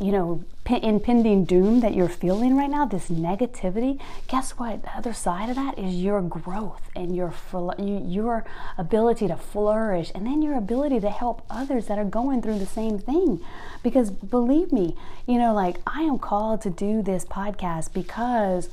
you 0.00 0.12
know, 0.12 0.42
impending 0.66 1.44
doom 1.44 1.80
that 1.80 1.94
you're 1.94 2.08
feeling 2.08 2.56
right 2.56 2.70
now, 2.70 2.84
this 2.84 3.08
negativity, 3.10 4.00
guess 4.28 4.52
what? 4.52 4.82
The 4.82 4.96
other 4.96 5.12
side 5.12 5.50
of 5.50 5.56
that 5.56 5.78
is 5.78 5.96
your 5.96 6.22
growth 6.22 6.90
and 6.94 7.14
your 7.14 7.34
your 7.78 8.44
ability 8.78 9.28
to 9.28 9.36
flourish, 9.36 10.12
and 10.14 10.26
then 10.26 10.42
your 10.42 10.56
ability 10.56 11.00
to 11.00 11.10
help 11.10 11.44
others 11.50 11.86
that 11.86 11.98
are 11.98 12.04
going 12.04 12.40
through 12.40 12.58
the 12.58 12.66
same 12.66 12.98
thing. 12.98 13.40
Because 13.82 14.10
believe 14.10 14.72
me, 14.72 14.96
you 15.26 15.38
know, 15.38 15.52
like 15.52 15.76
I 15.86 16.02
am 16.02 16.18
called 16.18 16.62
to 16.62 16.70
do 16.70 17.02
this 17.02 17.24
podcast 17.24 17.92
because 17.92 18.68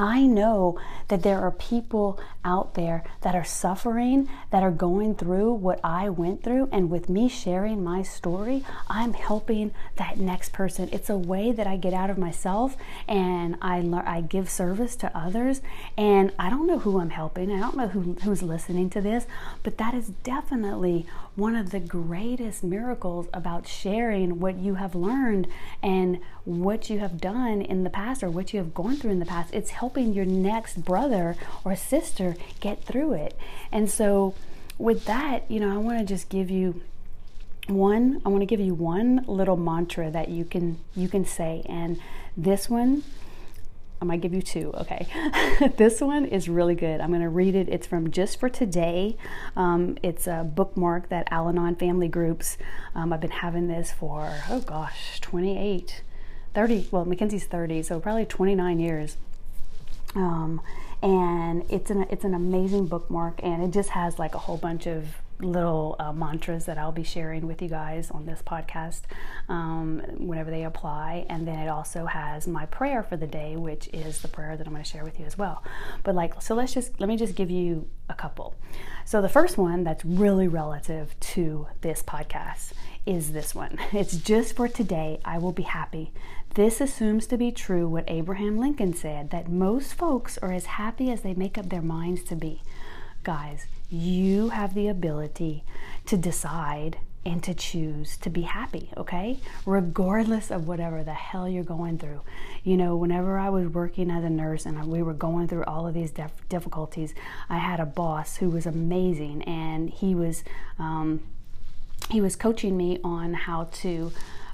I 0.00 0.22
know 0.22 0.80
that 1.08 1.22
there 1.22 1.40
are 1.40 1.50
people 1.50 2.18
out 2.42 2.72
there 2.72 3.04
that 3.20 3.34
are 3.34 3.44
suffering, 3.44 4.30
that 4.50 4.62
are 4.62 4.70
going 4.70 5.14
through 5.14 5.52
what 5.52 5.78
I 5.84 6.08
went 6.08 6.42
through. 6.42 6.70
And 6.72 6.88
with 6.88 7.10
me 7.10 7.28
sharing 7.28 7.84
my 7.84 8.02
story, 8.02 8.64
I'm 8.88 9.12
helping 9.12 9.72
that 9.96 10.18
next 10.18 10.54
person. 10.54 10.88
It's 10.90 11.10
a 11.10 11.18
way 11.18 11.52
that 11.52 11.66
I 11.66 11.76
get 11.76 11.92
out 11.92 12.08
of 12.08 12.16
myself 12.16 12.78
and 13.06 13.58
I, 13.60 13.82
learn, 13.82 14.06
I 14.06 14.22
give 14.22 14.48
service 14.48 14.96
to 14.96 15.14
others. 15.14 15.60
And 15.98 16.32
I 16.38 16.48
don't 16.48 16.66
know 16.66 16.78
who 16.78 16.98
I'm 16.98 17.10
helping, 17.10 17.52
I 17.52 17.60
don't 17.60 17.76
know 17.76 17.88
who, 17.88 18.16
who's 18.22 18.42
listening 18.42 18.88
to 18.90 19.02
this, 19.02 19.26
but 19.62 19.76
that 19.76 19.92
is 19.92 20.08
definitely 20.24 21.06
one 21.36 21.54
of 21.54 21.70
the 21.70 21.80
greatest 21.80 22.64
miracles 22.64 23.28
about 23.34 23.68
sharing 23.68 24.40
what 24.40 24.56
you 24.56 24.76
have 24.76 24.94
learned 24.94 25.46
and 25.82 26.20
what 26.44 26.88
you 26.88 26.98
have 27.00 27.20
done 27.20 27.60
in 27.60 27.84
the 27.84 27.90
past 27.90 28.22
or 28.22 28.30
what 28.30 28.52
you 28.52 28.58
have 28.58 28.72
gone 28.72 28.96
through 28.96 29.10
in 29.10 29.20
the 29.20 29.26
past. 29.26 29.52
It's 29.52 29.70
helping 29.70 29.89
your 29.96 30.24
next 30.24 30.84
brother 30.84 31.36
or 31.64 31.76
sister 31.76 32.36
get 32.60 32.84
through 32.84 33.14
it. 33.14 33.36
And 33.72 33.90
so, 33.90 34.34
with 34.78 35.04
that, 35.06 35.50
you 35.50 35.60
know, 35.60 35.72
I 35.72 35.76
want 35.76 35.98
to 35.98 36.04
just 36.04 36.28
give 36.28 36.50
you 36.50 36.82
one 37.66 38.20
i 38.24 38.28
want 38.28 38.40
to 38.40 38.46
give 38.46 38.58
you 38.58 38.74
one 38.74 39.24
little 39.28 39.56
mantra 39.56 40.10
that 40.10 40.28
you 40.28 40.44
can 40.44 40.76
you 40.96 41.08
can 41.08 41.24
say 41.24 41.62
and 41.68 42.00
this 42.36 42.68
one 42.68 43.04
I 44.02 44.06
might 44.06 44.22
give 44.22 44.32
you 44.32 44.40
two. 44.40 44.72
Okay. 44.72 45.06
this 45.76 46.00
one 46.00 46.24
is 46.24 46.48
really 46.48 46.74
good. 46.74 47.02
I'm 47.02 47.10
going 47.10 47.20
to 47.20 47.28
read 47.28 47.54
it. 47.54 47.68
It's 47.68 47.86
from 47.86 48.10
Just 48.10 48.40
for 48.40 48.48
Today. 48.48 49.16
Um, 49.56 49.98
it's 50.02 50.26
a 50.26 50.42
bookmark 50.42 51.10
that 51.10 51.28
Al 51.30 51.50
Anon 51.50 51.76
family 51.76 52.08
groups. 52.08 52.56
Um, 52.94 53.12
I've 53.12 53.20
been 53.20 53.30
having 53.30 53.68
this 53.68 53.92
for, 53.92 54.32
oh 54.48 54.60
gosh, 54.60 55.20
28, 55.20 56.02
30. 56.54 56.88
Well, 56.90 57.04
Mackenzie's 57.04 57.44
30, 57.44 57.82
so 57.82 58.00
probably 58.00 58.24
29 58.24 58.80
years. 58.80 59.18
Um, 60.14 60.60
and 61.02 61.64
it's 61.70 61.90
an, 61.90 62.06
it's 62.10 62.24
an 62.24 62.34
amazing 62.34 62.86
bookmark, 62.86 63.40
and 63.42 63.62
it 63.62 63.70
just 63.70 63.90
has 63.90 64.18
like 64.18 64.34
a 64.34 64.38
whole 64.38 64.56
bunch 64.56 64.86
of 64.86 65.06
little 65.42 65.96
uh, 65.98 66.12
mantras 66.12 66.66
that 66.66 66.78
I'll 66.78 66.92
be 66.92 67.02
sharing 67.02 67.46
with 67.46 67.62
you 67.62 67.68
guys 67.68 68.10
on 68.10 68.26
this 68.26 68.42
podcast 68.42 69.02
um, 69.48 70.02
whenever 70.18 70.50
they 70.50 70.64
apply. 70.64 71.26
And 71.28 71.46
then 71.46 71.58
it 71.58 71.68
also 71.68 72.06
has 72.06 72.46
my 72.46 72.66
prayer 72.66 73.02
for 73.02 73.16
the 73.16 73.26
day, 73.26 73.56
which 73.56 73.88
is 73.92 74.20
the 74.20 74.28
prayer 74.28 74.56
that 74.56 74.66
I'm 74.66 74.72
going 74.72 74.84
to 74.84 74.88
share 74.88 75.04
with 75.04 75.18
you 75.18 75.26
as 75.26 75.38
well. 75.38 75.62
But 76.02 76.14
like, 76.14 76.40
so 76.42 76.54
let's 76.54 76.72
just, 76.74 77.00
let 77.00 77.08
me 77.08 77.16
just 77.16 77.34
give 77.34 77.50
you 77.50 77.88
a 78.08 78.14
couple. 78.14 78.54
So 79.04 79.22
the 79.22 79.28
first 79.28 79.58
one 79.58 79.84
that's 79.84 80.04
really 80.04 80.48
relative 80.48 81.18
to 81.20 81.66
this 81.80 82.02
podcast 82.02 82.72
is 83.06 83.32
this 83.32 83.54
one. 83.54 83.78
It's 83.92 84.16
just 84.16 84.56
for 84.56 84.68
today, 84.68 85.20
I 85.24 85.38
will 85.38 85.52
be 85.52 85.62
happy. 85.62 86.12
This 86.54 86.80
assumes 86.80 87.28
to 87.28 87.36
be 87.36 87.52
true 87.52 87.86
what 87.86 88.04
Abraham 88.08 88.58
Lincoln 88.58 88.92
said 88.92 89.30
that 89.30 89.48
most 89.48 89.94
folks 89.94 90.36
are 90.38 90.52
as 90.52 90.66
happy 90.66 91.10
as 91.10 91.20
they 91.20 91.32
make 91.32 91.56
up 91.56 91.68
their 91.68 91.80
minds 91.80 92.24
to 92.24 92.34
be. 92.34 92.62
Guys, 93.22 93.66
you 93.88 94.48
have 94.48 94.74
the 94.74 94.88
ability 94.88 95.62
to 96.06 96.16
decide 96.16 96.98
and 97.24 97.42
to 97.44 97.54
choose 97.54 98.16
to 98.16 98.30
be 98.30 98.42
happy, 98.42 98.90
okay? 98.96 99.38
Regardless 99.64 100.50
of 100.50 100.66
whatever 100.66 101.04
the 101.04 101.12
hell 101.12 101.48
you're 101.48 101.62
going 101.62 101.98
through. 101.98 102.22
You 102.64 102.76
know, 102.76 102.96
whenever 102.96 103.38
I 103.38 103.50
was 103.50 103.68
working 103.68 104.10
as 104.10 104.24
a 104.24 104.30
nurse 104.30 104.66
and 104.66 104.84
we 104.86 105.02
were 105.02 105.14
going 105.14 105.46
through 105.46 105.64
all 105.64 105.86
of 105.86 105.94
these 105.94 106.10
def- 106.10 106.48
difficulties, 106.48 107.14
I 107.48 107.58
had 107.58 107.78
a 107.78 107.86
boss 107.86 108.38
who 108.38 108.50
was 108.50 108.66
amazing 108.66 109.42
and 109.42 109.90
he 109.90 110.14
was 110.16 110.42
um, 110.78 111.22
he 112.10 112.20
was 112.20 112.34
coaching 112.34 112.76
me 112.76 112.98
on 113.04 113.34
how 113.34 113.68
to 113.72 114.10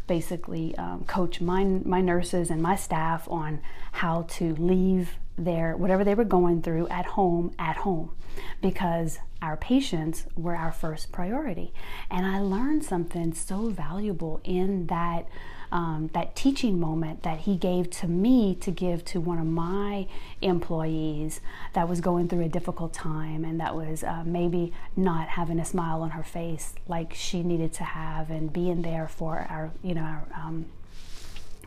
basically 0.06 0.76
um, 0.76 1.04
coach 1.04 1.40
my 1.40 1.64
my 1.64 2.00
nurses 2.00 2.50
and 2.50 2.62
my 2.62 2.76
staff 2.76 3.28
on 3.30 3.60
how 3.92 4.22
to 4.22 4.54
leave 4.56 5.16
their 5.38 5.76
whatever 5.76 6.04
they 6.04 6.14
were 6.14 6.24
going 6.24 6.62
through 6.62 6.88
at 6.88 7.06
home 7.06 7.52
at 7.58 7.76
home 7.76 8.10
because 8.62 9.18
our 9.42 9.56
patients 9.56 10.26
were 10.36 10.56
our 10.56 10.72
first 10.72 11.12
priority. 11.12 11.72
And 12.10 12.26
I 12.26 12.40
learned 12.40 12.84
something 12.84 13.34
so 13.34 13.68
valuable 13.68 14.40
in 14.44 14.86
that. 14.86 15.26
Um, 15.72 16.10
that 16.12 16.36
teaching 16.36 16.78
moment 16.78 17.22
that 17.24 17.40
he 17.40 17.56
gave 17.56 17.90
to 17.90 18.08
me 18.08 18.54
to 18.56 18.70
give 18.70 19.04
to 19.06 19.20
one 19.20 19.38
of 19.38 19.46
my 19.46 20.06
employees 20.40 21.40
that 21.72 21.88
was 21.88 22.00
going 22.00 22.28
through 22.28 22.44
a 22.44 22.48
difficult 22.48 22.92
time 22.92 23.44
and 23.44 23.60
that 23.60 23.74
was 23.74 24.04
uh, 24.04 24.22
maybe 24.24 24.72
not 24.94 25.28
having 25.28 25.58
a 25.58 25.64
smile 25.64 26.02
on 26.02 26.10
her 26.10 26.22
face 26.22 26.74
like 26.86 27.14
she 27.14 27.42
needed 27.42 27.72
to 27.74 27.84
have 27.84 28.30
and 28.30 28.52
being 28.52 28.82
there 28.82 29.08
for 29.08 29.46
our 29.50 29.72
you 29.82 29.94
know 29.94 30.02
our 30.02 30.26
um, 30.34 30.66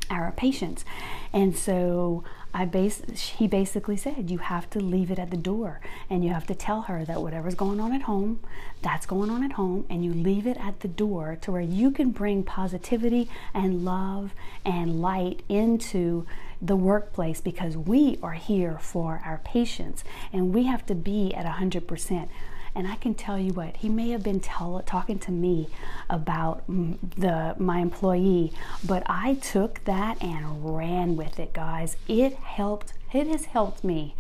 our 0.10 0.32
patients. 0.32 0.86
And 1.34 1.56
so 1.56 2.24
I 2.54 2.66
base 2.66 3.02
he 3.38 3.48
basically 3.48 3.96
said 3.96 4.32
you 4.32 4.40
have 4.40 4.70
to 4.72 4.80
leave 4.80 5.12
it 5.12 5.20
at 5.20 5.30
the 5.30 5.38
door 5.38 5.80
and 6.10 6.24
you 6.24 6.32
have 6.32 6.48
to 6.48 6.56
tell 6.56 6.82
her 6.84 7.06
that 7.06 7.22
whatever's 7.22 7.54
going 7.54 7.80
on 7.80 7.94
at 7.94 8.04
home, 8.04 8.40
that's 8.82 9.06
going 9.06 9.30
on 9.30 9.44
at 9.44 9.54
home 9.54 9.86
and 9.90 10.04
you 10.04 10.14
leave 10.14 10.48
it 10.48 10.58
at 10.58 10.80
the 10.80 10.88
door 10.88 11.38
to 11.42 11.52
where 11.52 11.62
you 11.62 11.92
can 11.92 12.10
bring 12.10 12.44
positivity 12.44 13.30
and 13.54 13.86
love 13.86 14.34
and 14.66 15.02
light 15.02 15.44
into 15.48 16.26
the 16.62 16.76
workplace 16.76 17.40
because 17.40 17.78
we 17.78 18.18
are 18.22 18.34
here 18.34 18.78
for 18.80 19.22
our 19.24 19.40
patients 19.46 20.04
and 20.34 20.54
we 20.54 20.64
have 20.64 20.86
to 20.86 20.96
be 20.96 21.34
at 21.34 21.46
100% 21.46 22.30
And 22.80 22.88
I 22.88 22.96
can 22.96 23.14
tell 23.14 23.38
you 23.38 23.52
what, 23.52 23.76
he 23.76 23.90
may 23.90 24.12
have 24.12 24.24
been 24.24 24.40
tell, 24.40 24.82
talking 24.86 25.20
to 25.20 25.32
me 25.32 25.68
about 26.10 26.66
mm, 26.72 26.98
the 27.18 27.54
my 27.62 27.80
employee, 27.80 28.54
but 28.86 29.04
I 29.06 29.34
took 29.34 29.84
that 29.84 30.24
and 30.24 30.78
ran 30.78 31.18
with 31.18 31.40
it, 31.40 31.52
guys. 31.52 31.98
It 32.08 32.36
helped, 32.36 32.94
it 33.12 33.28
has 33.28 33.46
helped 33.46 33.84
me 33.84 34.16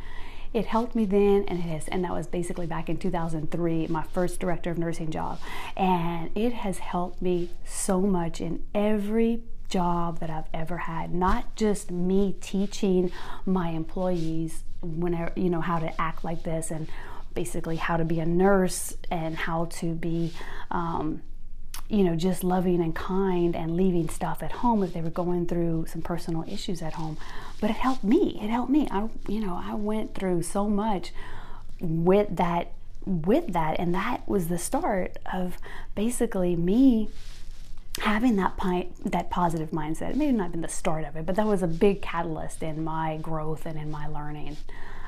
it 0.51 0.65
helped 0.65 0.95
me 0.95 1.05
then 1.05 1.45
and 1.47 1.59
it 1.59 1.61
has 1.61 1.87
and 1.89 2.03
that 2.03 2.11
was 2.11 2.25
basically 2.25 2.65
back 2.65 2.89
in 2.89 2.97
2003 2.97 3.85
my 3.85 4.01
first 4.01 4.39
director 4.39 4.71
of 4.71 4.79
nursing 4.79 5.11
job 5.11 5.39
and 5.77 6.31
it 6.33 6.51
has 6.51 6.79
helped 6.79 7.21
me 7.21 7.51
so 7.63 8.01
much 8.01 8.41
in 8.41 8.63
every 8.73 9.43
job 9.69 10.19
that 10.19 10.29
I've 10.29 10.49
ever 10.53 10.77
had. 10.77 11.13
Not 11.13 11.55
just 11.55 11.91
me 11.91 12.35
teaching 12.41 13.11
my 13.45 13.69
employees 13.69 14.63
whenever 14.81 15.31
you 15.35 15.49
know 15.49 15.61
how 15.61 15.79
to 15.79 16.01
act 16.01 16.23
like 16.23 16.43
this 16.43 16.71
and 16.71 16.87
basically 17.39 17.77
how 17.77 17.95
to 17.95 18.03
be 18.03 18.19
a 18.19 18.25
nurse 18.25 18.97
and 19.09 19.33
how 19.33 19.63
to 19.63 19.93
be 19.93 20.29
um, 20.71 21.21
you 21.87 22.03
know 22.03 22.13
just 22.13 22.43
loving 22.43 22.81
and 22.81 22.93
kind 22.93 23.55
and 23.55 23.77
leaving 23.77 24.09
stuff 24.09 24.43
at 24.43 24.51
home 24.51 24.83
if 24.83 24.91
they 24.91 24.99
were 24.99 25.09
going 25.09 25.45
through 25.45 25.85
some 25.87 26.01
personal 26.01 26.43
issues 26.49 26.81
at 26.81 26.95
home 26.95 27.15
but 27.61 27.69
it 27.69 27.77
helped 27.77 28.03
me 28.03 28.37
it 28.43 28.49
helped 28.49 28.69
me 28.69 28.89
i 28.91 29.07
you 29.29 29.39
know 29.39 29.57
i 29.63 29.73
went 29.73 30.13
through 30.13 30.43
so 30.43 30.67
much 30.67 31.13
with 31.79 32.35
that 32.35 32.73
with 33.05 33.53
that 33.53 33.79
and 33.79 33.95
that 33.95 34.27
was 34.27 34.49
the 34.49 34.57
start 34.57 35.15
of 35.31 35.57
basically 35.95 36.57
me 36.57 37.07
having 38.01 38.35
that 38.35 38.55
pi- 38.55 38.87
that 39.03 39.29
positive 39.29 39.71
mindset. 39.71 40.11
It 40.11 40.15
may 40.15 40.31
not 40.31 40.43
have 40.43 40.51
been 40.53 40.61
the 40.61 40.67
start 40.69 41.03
of 41.03 41.17
it, 41.17 41.25
but 41.25 41.35
that 41.35 41.45
was 41.45 41.61
a 41.63 41.67
big 41.67 42.01
catalyst 42.01 42.63
in 42.63 42.81
my 42.81 43.17
growth 43.17 43.65
and 43.65 43.77
in 43.77 43.91
my 43.91 44.07
learning. 44.07 44.55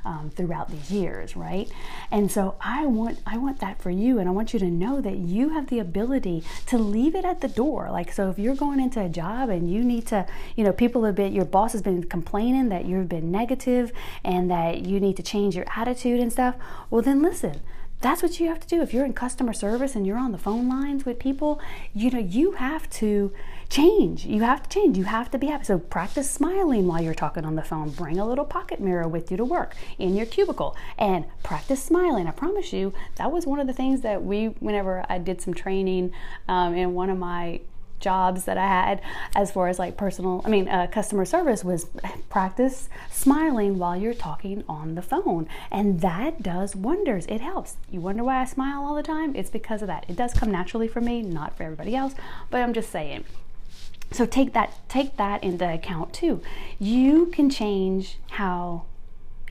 Um, 0.04 0.32
throughout 0.36 0.72
these 0.72 0.90
years, 0.90 1.36
right? 1.36 1.70
And 2.10 2.32
so 2.32 2.56
I 2.60 2.88
want 2.88 3.20
I 3.28 3.38
want 3.38 3.60
that 3.60 3.80
for 3.80 3.92
you, 3.92 4.18
and 4.18 4.28
I 4.28 4.32
want 4.32 4.52
you 4.52 4.58
to 4.58 4.66
know 4.66 5.00
that 5.00 5.18
you 5.18 5.50
have 5.50 5.68
the 5.68 5.78
ability 5.78 6.44
to 6.68 6.80
leave 6.80 7.14
it 7.14 7.24
at 7.24 7.42
the 7.42 7.48
door. 7.48 7.92
Like 7.92 8.12
so, 8.12 8.32
if 8.32 8.40
you're 8.40 8.56
going 8.56 8.80
into 8.80 9.00
a 9.00 9.10
job 9.10 9.50
and 9.50 9.72
you 9.72 9.84
need 9.84 10.08
to, 10.08 10.26
you 10.56 10.64
know, 10.64 10.74
people 10.74 11.04
have 11.04 11.14
been 11.14 11.34
your 11.34 11.46
boss 11.46 11.74
has 11.74 11.84
been 11.84 12.04
complaining 12.04 12.70
that 12.70 12.86
you've 12.86 13.10
been 13.10 13.32
negative 13.32 13.92
and 14.24 14.50
that 14.50 14.88
you 14.88 15.00
need 15.00 15.18
to 15.18 15.24
change 15.24 15.56
your 15.56 15.66
attitude 15.76 16.20
and 16.20 16.32
stuff. 16.32 16.56
Well, 16.90 17.04
then 17.04 17.22
listen 17.22 17.62
that's 18.02 18.24
what 18.24 18.40
you 18.40 18.48
have 18.48 18.60
to 18.60 18.68
do. 18.68 18.82
If 18.82 18.94
you're 18.94 19.06
in 19.06 19.14
customer 19.14 19.54
service 19.54 19.96
and 19.96 20.06
you're 20.06 20.18
on 20.18 20.32
the 20.32 20.38
phone 20.38 20.68
lines 20.68 21.06
with 21.06 21.20
people, 21.20 21.62
you 21.94 22.10
know, 22.10 22.20
you 22.20 22.54
have 22.54 22.90
to 22.92 23.32
change. 23.72 24.26
You 24.26 24.42
have 24.42 24.64
to 24.64 24.70
change. 24.70 24.98
You 24.98 25.06
have 25.06 25.32
to 25.32 25.40
be 25.40 25.48
happy. 25.48 25.64
So 25.64 25.80
practice 25.80 26.30
smiling 26.30 26.88
while 26.88 27.02
you're 27.02 27.14
talking 27.14 27.46
on 27.46 27.56
the 27.56 27.64
phone. 27.64 27.90
Bring 27.90 28.20
a 28.20 28.28
little 28.28 28.46
pocket 28.46 28.82
mirror 28.82 29.08
with 29.08 29.32
you 29.32 29.38
to 29.38 29.46
work 29.46 29.76
in 29.98 30.16
your 30.16 30.26
cubicle 30.26 30.76
and 30.98 31.26
practice 31.42 31.82
smiling. 31.82 32.28
I 32.28 32.32
promise 32.32 32.74
you, 32.74 32.94
that 33.16 33.32
was 33.32 33.48
one 33.48 33.60
of 33.60 33.68
the 33.68 33.74
things 33.74 34.02
that 34.02 34.24
we, 34.24 34.48
whenever 34.60 35.06
I 35.08 35.18
did 35.18 35.42
some 35.42 35.54
training 35.54 36.12
um, 36.50 36.76
in 36.76 36.94
one 36.94 37.10
of 37.10 37.18
my 37.18 37.62
jobs 38.02 38.46
that 38.46 38.58
I 38.58 38.68
had 38.68 39.02
as 39.36 39.52
far 39.52 39.70
as 39.70 39.80
like 39.80 39.96
personal, 39.96 40.42
I 40.44 40.50
mean, 40.50 40.68
uh, 40.68 40.88
customer 40.88 41.24
service 41.24 41.64
was 41.64 41.86
practice 42.30 42.90
smiling 43.10 43.78
while 43.78 43.96
you're 43.96 44.14
talking 44.14 44.66
on 44.68 44.96
the 44.96 45.02
phone. 45.02 45.48
And 45.72 46.02
that 46.02 46.44
does 46.44 46.76
wonders. 46.76 47.26
It 47.28 47.40
helps. 47.40 47.78
You 47.90 48.02
wonder 48.02 48.24
why 48.26 48.42
I 48.42 48.46
smile 48.46 48.84
all 48.84 48.96
the 48.96 49.04
time? 49.04 49.34
It's 49.34 49.50
because 49.50 49.82
of 49.82 49.88
that. 49.88 50.06
It 50.10 50.18
does 50.18 50.34
come 50.34 50.52
naturally 50.52 50.90
for 50.90 51.00
me, 51.00 51.22
not 51.22 51.56
for 51.56 51.64
everybody 51.64 51.96
else, 51.96 52.16
but 52.50 52.62
I'm 52.62 52.74
just 52.74 52.90
saying. 52.90 53.24
So 54.12 54.26
take 54.26 54.54
that 54.54 54.74
take 54.90 55.18
that 55.18 55.44
into 55.44 55.72
account 55.72 56.14
too. 56.14 56.42
You 56.80 57.28
can 57.28 57.50
change 57.50 58.18
how 58.32 58.84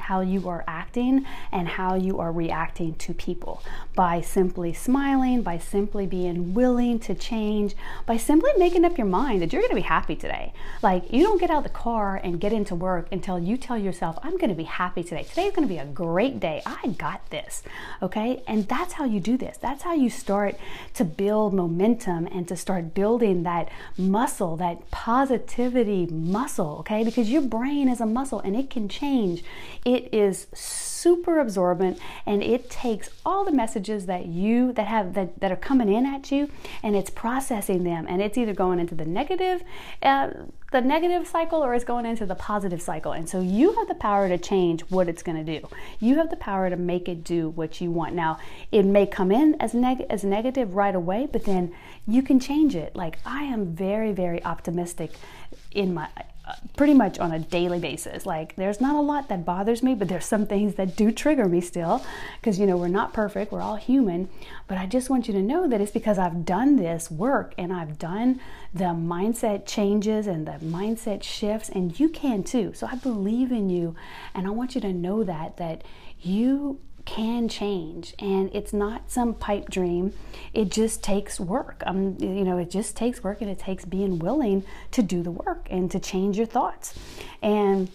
how 0.01 0.21
you 0.21 0.49
are 0.49 0.65
acting 0.67 1.25
and 1.53 1.69
how 1.69 1.95
you 1.95 2.19
are 2.19 2.33
reacting 2.33 2.95
to 2.97 3.15
people 3.15 3.63
by 3.95 4.21
simply 4.21 4.73
smiling, 4.73 5.43
by 5.43 5.59
simply 5.59 6.07
being 6.07 6.55
willing 6.55 6.99
to 7.01 7.15
change, 7.15 7.75
by 8.07 8.17
simply 8.17 8.51
making 8.59 8.85
up 8.85 8.99
your 8.99 9.07
mind 9.07 9.43
that 9.43 9.53
you're 9.53 9.63
going 9.63 9.71
to 9.71 9.77
be 9.77 9.83
happy 9.83 10.17
today. 10.17 10.53
Like 10.83 11.13
you 11.13 11.23
don't 11.23 11.41
get 11.41 11.51
out 11.51 11.59
of 11.59 11.65
the 11.65 11.71
car 11.71 12.21
and 12.23 12.41
get 12.41 12.53
into 12.53 12.75
work 12.75 13.09
until 13.13 13.39
you 13.39 13.57
tell 13.57 13.79
yourself, 13.79 14.19
I'm 14.23 14.37
going 14.37 14.51
to 14.51 14.55
be 14.55 14.65
happy 14.65 15.03
today. 15.03 15.25
Today 15.25 15.47
is 15.47 15.55
going 15.55 15.67
to 15.67 15.73
be 15.73 15.79
a 15.79 15.85
great 15.85 16.41
day. 16.41 16.63
I 16.67 16.89
got 16.99 17.29
this. 17.31 17.63
Okay? 18.03 18.43
And 18.47 18.67
that's 18.69 18.95
how 18.95 19.05
you 19.05 19.21
do 19.21 19.37
this. 19.37 19.57
That's 19.57 19.83
how 19.83 19.95
you 19.95 20.11
start 20.11 20.57
to 20.95 21.05
build 21.05 21.55
momentum 21.55 22.27
and 22.27 22.49
to 22.49 22.57
start 22.57 22.95
building 22.95 23.43
that 23.45 23.69
muscle, 23.97 24.57
that 24.57 24.91
positivity 24.91 26.07
muscle, 26.07 26.79
okay? 26.81 27.05
Because 27.05 27.31
your 27.31 27.43
brain 27.43 27.89
is 27.89 28.01
a 28.01 28.07
muscle 28.07 28.41
and 28.41 28.57
it 28.57 28.71
can 28.71 28.89
change. 28.89 29.43
It 29.91 30.15
is 30.15 30.47
super 30.53 31.41
absorbent 31.41 31.99
and 32.25 32.45
it 32.45 32.71
takes 32.71 33.11
all 33.27 33.45
the 33.45 33.51
messages 33.51 34.07
that 34.07 34.27
you 34.27 34.73
that 34.75 34.87
have 34.87 35.15
that, 35.15 35.41
that 35.41 35.51
are 35.51 35.57
coming 35.57 35.93
in 35.93 36.07
at 36.07 36.31
you 36.31 36.49
and 36.85 36.95
it's 36.95 37.11
processing 37.11 37.83
them. 37.83 38.07
And 38.09 38.23
it's 38.23 38.39
either 38.39 38.55
going 38.55 38.79
into 38.79 38.95
the 38.95 39.05
negative 39.05 39.65
uh, 40.03 40.31
the 40.71 40.81
negative 40.81 41.27
cycle 41.27 41.65
or 41.65 41.75
it's 41.75 41.85
going 41.85 42.07
into 42.07 42.25
the 42.25 42.37
positive 42.37 42.81
cycle. 42.81 43.11
And 43.11 43.29
so 43.29 43.41
you 43.41 43.73
have 43.73 43.89
the 43.89 43.97
power 43.97 44.29
to 44.29 44.39
change 44.39 44.83
what 44.83 45.09
it's 45.09 45.25
going 45.25 45.45
to 45.45 45.59
do. 45.59 45.67
You 45.99 46.15
have 46.19 46.31
the 46.31 46.37
power 46.37 46.71
to 46.71 46.77
make 46.77 47.09
it 47.09 47.25
do 47.25 47.49
what 47.49 47.81
you 47.81 47.91
want. 47.91 48.15
Now 48.15 48.39
it 48.71 48.85
may 48.85 49.07
come 49.07 49.33
in 49.33 49.57
as, 49.59 49.75
neg- 49.75 50.07
as 50.09 50.23
negative 50.23 50.77
right 50.77 50.95
away 50.95 51.29
but 51.31 51.45
then 51.45 51.75
you 52.07 52.23
can 52.23 52.39
change 52.39 52.77
it. 52.77 52.95
Like 52.95 53.19
i 53.27 53.43
am 53.43 53.75
very 53.75 54.13
very 54.13 54.45
optimistic 54.45 55.11
in 55.73 55.95
my 55.95 56.09
pretty 56.77 56.95
much 56.95 57.19
on 57.19 57.33
a 57.33 57.39
daily 57.39 57.79
basis. 57.79 58.27
Like 58.27 58.57
there's 58.57 58.81
not 58.81 58.95
a 58.95 59.01
lot 59.01 59.29
that 59.29 59.45
bothers 59.45 59.83
me, 59.83 59.95
but 59.95 60.09
there's 60.09 60.25
some 60.25 60.47
things 60.47 60.75
that 60.77 60.97
do 60.97 61.11
trigger 61.11 61.47
me 61.47 61.61
still 61.61 62.05
because 62.41 62.59
you 62.59 62.67
know, 62.67 62.77
we're 62.77 62.89
not 62.89 63.13
perfect, 63.13 63.53
we're 63.53 63.61
all 63.61 63.77
human, 63.77 64.29
but 64.67 64.79
I 64.79 64.87
just 64.87 65.11
want 65.11 65.29
you 65.29 65.35
to 65.35 65.43
know 65.43 65.69
that 65.69 65.81
it's 65.81 65.93
because 65.93 66.19
I've 66.19 66.45
done 66.45 66.77
this 66.77 67.11
work 67.11 67.55
and 67.59 67.73
I've 67.73 67.99
done 67.99 68.41
the 68.73 68.85
mindset 68.85 69.67
changes 69.67 70.27
and 70.27 70.47
the 70.47 70.59
mindset 70.65 71.23
shifts 71.23 71.69
and 71.69 71.99
you 71.99 72.09
can 72.09 72.43
too. 72.43 72.73
So 72.75 72.87
I 72.91 72.95
believe 72.97 73.53
in 73.53 73.71
you 73.71 73.95
and 74.35 74.47
I 74.47 74.51
want 74.51 74.75
you 74.75 74.81
to 74.81 74.93
know 74.93 75.25
that 75.25 75.57
that 75.59 75.83
you 76.21 76.81
can 77.05 77.49
change 77.49 78.15
and 78.19 78.51
it's 78.53 78.73
not 78.73 79.11
some 79.11 79.35
pipe 79.35 79.69
dream 79.69 80.13
it 80.53 80.71
just 80.71 81.03
takes 81.03 81.41
work 81.41 81.83
um, 81.87 82.17
you 82.21 82.45
know 82.45 82.59
it 82.59 82.71
just 82.71 82.97
takes 82.97 83.23
work 83.23 83.41
and 83.41 83.51
it 83.51 83.59
takes 83.59 83.85
being 83.85 84.19
willing 84.19 84.65
to 84.91 85.03
do 85.03 85.23
the 85.23 85.31
work 85.31 85.67
and 85.71 85.91
to 85.91 85.99
change 85.99 86.37
your 86.37 86.47
thoughts 86.47 86.95
and 87.43 87.91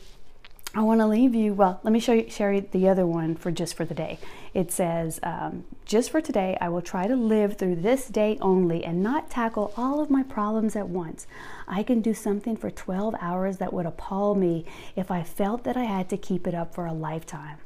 I 0.77 0.81
want 0.81 0.99
to 0.99 1.07
leave 1.07 1.33
you. 1.33 1.53
Well, 1.53 1.79
let 1.83 1.93
me 1.93 2.01
show 2.01 2.11
you, 2.11 2.29
share 2.29 2.59
the 2.59 2.89
other 2.89 3.07
one 3.07 3.35
for 3.35 3.49
just 3.49 3.75
for 3.75 3.85
the 3.85 3.93
day. 3.93 4.19
It 4.53 4.73
says, 4.73 5.21
um, 5.23 5.63
"Just 5.85 6.09
for 6.09 6.19
today, 6.19 6.57
I 6.59 6.67
will 6.67 6.81
try 6.81 7.07
to 7.07 7.15
live 7.15 7.55
through 7.55 7.77
this 7.77 8.09
day 8.09 8.37
only 8.41 8.83
and 8.83 9.01
not 9.01 9.29
tackle 9.29 9.71
all 9.77 10.01
of 10.01 10.09
my 10.09 10.21
problems 10.21 10.75
at 10.75 10.89
once. 10.89 11.27
I 11.65 11.81
can 11.81 12.01
do 12.01 12.13
something 12.13 12.57
for 12.57 12.69
12 12.69 13.15
hours 13.21 13.57
that 13.59 13.71
would 13.71 13.85
appall 13.85 14.35
me 14.35 14.65
if 14.97 15.09
I 15.09 15.23
felt 15.23 15.63
that 15.63 15.77
I 15.77 15.85
had 15.85 16.09
to 16.09 16.17
keep 16.17 16.45
it 16.45 16.53
up 16.53 16.75
for 16.75 16.85
a 16.85 16.93
lifetime." 16.93 17.59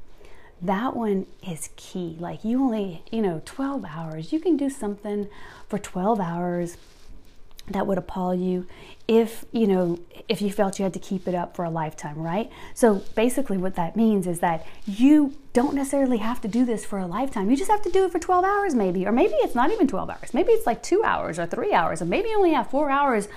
That 0.62 0.96
one 0.96 1.26
is 1.48 1.70
key. 1.76 2.18
Like 2.20 2.44
you 2.44 2.62
only, 2.62 3.04
you 3.12 3.22
know, 3.22 3.42
12 3.46 3.86
hours. 3.86 4.34
You 4.34 4.40
can 4.40 4.58
do 4.58 4.70
something 4.70 5.28
for 5.68 5.80
12 5.80 6.20
hours 6.20 6.78
that 7.70 7.86
would 7.86 7.98
appall 7.98 8.34
you 8.34 8.66
if, 9.08 9.46
you 9.52 9.68
know, 9.68 10.00
if 10.28 10.42
you 10.42 10.52
felt 10.52 10.80
you 10.80 10.84
had 10.84 10.94
to 10.94 11.00
keep 11.00 11.28
it 11.28 11.36
up 11.36 11.56
for 11.56 11.64
a 11.66 11.70
lifetime, 11.70 12.18
right? 12.18 12.52
So 12.74 13.04
basically 13.16 13.58
what 13.58 13.76
that 13.76 13.96
means 13.96 14.26
is 14.28 14.40
that 14.40 14.66
you 14.86 15.36
don't 15.54 15.76
necessarily 15.76 16.18
have 16.18 16.42
to 16.42 16.48
do 16.48 16.66
this 16.66 16.84
for 16.84 16.98
a 17.00 17.06
lifetime. 17.06 17.50
You 17.50 17.56
just 17.56 17.70
have 17.70 17.84
to 17.84 17.92
do 17.92 18.06
it 18.06 18.12
for 18.12 18.20
12 18.20 18.44
hours 18.44 18.74
maybe, 18.76 19.06
or 19.06 19.12
maybe 19.12 19.34
it's 19.36 19.56
not 19.56 19.72
even 19.72 19.88
12 19.88 20.10
hours. 20.10 20.34
Maybe 20.34 20.52
it's 20.52 20.66
like 20.66 20.82
2 20.82 21.04
hours 21.04 21.38
or 21.38 21.46
3 21.46 21.74
hours, 21.74 22.02
or 22.02 22.06
maybe 22.06 22.30
you 22.30 22.38
only 22.38 22.54
have 22.54 22.70
4 22.70 22.90
hours 22.90 23.28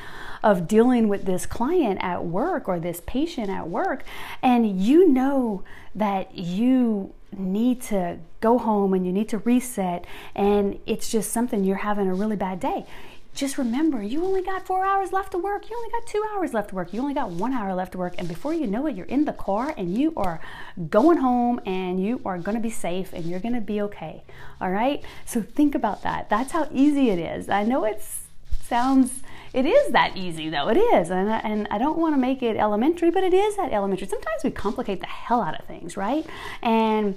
of 0.42 0.66
dealing 0.66 1.08
with 1.08 1.24
this 1.24 1.46
client 1.46 1.98
at 2.02 2.24
work 2.24 2.68
or 2.68 2.80
this 2.80 3.02
patient 3.06 3.48
at 3.48 3.68
work. 3.68 4.04
And 4.42 4.80
you 4.80 5.08
know 5.08 5.62
that 5.94 6.34
you 6.34 7.14
need 7.36 7.80
to 7.82 8.18
go 8.40 8.58
home 8.58 8.92
and 8.92 9.06
you 9.06 9.12
need 9.12 9.28
to 9.30 9.38
reset. 9.38 10.04
And 10.34 10.78
it's 10.86 11.10
just 11.10 11.32
something 11.32 11.64
you're 11.64 11.76
having 11.76 12.08
a 12.08 12.14
really 12.14 12.36
bad 12.36 12.60
day. 12.60 12.86
Just 13.34 13.56
remember 13.56 14.02
you 14.02 14.22
only 14.24 14.42
got 14.42 14.66
four 14.66 14.84
hours 14.84 15.10
left 15.10 15.32
to 15.32 15.38
work. 15.38 15.70
You 15.70 15.76
only 15.76 15.90
got 15.90 16.06
two 16.06 16.22
hours 16.34 16.52
left 16.52 16.68
to 16.68 16.74
work. 16.74 16.92
You 16.92 17.00
only 17.00 17.14
got 17.14 17.30
one 17.30 17.54
hour 17.54 17.74
left 17.74 17.92
to 17.92 17.98
work. 17.98 18.14
And 18.18 18.28
before 18.28 18.52
you 18.52 18.66
know 18.66 18.86
it 18.86 18.94
you're 18.94 19.06
in 19.06 19.24
the 19.24 19.32
car 19.32 19.72
and 19.78 19.96
you 19.96 20.12
are 20.18 20.38
going 20.90 21.16
home 21.16 21.58
and 21.64 22.04
you 22.04 22.20
are 22.26 22.36
going 22.36 22.56
to 22.56 22.60
be 22.60 22.70
safe 22.70 23.14
and 23.14 23.24
you're 23.24 23.40
going 23.40 23.54
to 23.54 23.62
be 23.62 23.80
okay. 23.80 24.22
All 24.60 24.70
right? 24.70 25.02
So 25.24 25.40
think 25.40 25.74
about 25.74 26.02
that. 26.02 26.28
That's 26.28 26.52
how 26.52 26.68
easy 26.72 27.08
it 27.08 27.18
is. 27.18 27.48
I 27.48 27.64
know 27.64 27.84
it 27.84 28.02
sounds 28.62 29.22
it 29.52 29.66
is 29.66 29.92
that 29.92 30.16
easy 30.16 30.48
though 30.48 30.68
it 30.68 30.76
is 30.76 31.10
and 31.10 31.30
I, 31.30 31.38
and 31.38 31.68
I 31.70 31.78
don't 31.78 31.98
want 31.98 32.14
to 32.14 32.18
make 32.18 32.42
it 32.42 32.56
elementary 32.56 33.10
but 33.10 33.24
it 33.24 33.34
is 33.34 33.56
that 33.56 33.72
elementary 33.72 34.08
sometimes 34.08 34.42
we 34.44 34.50
complicate 34.50 35.00
the 35.00 35.06
hell 35.06 35.42
out 35.42 35.58
of 35.58 35.66
things 35.66 35.96
right 35.96 36.26
and 36.62 37.16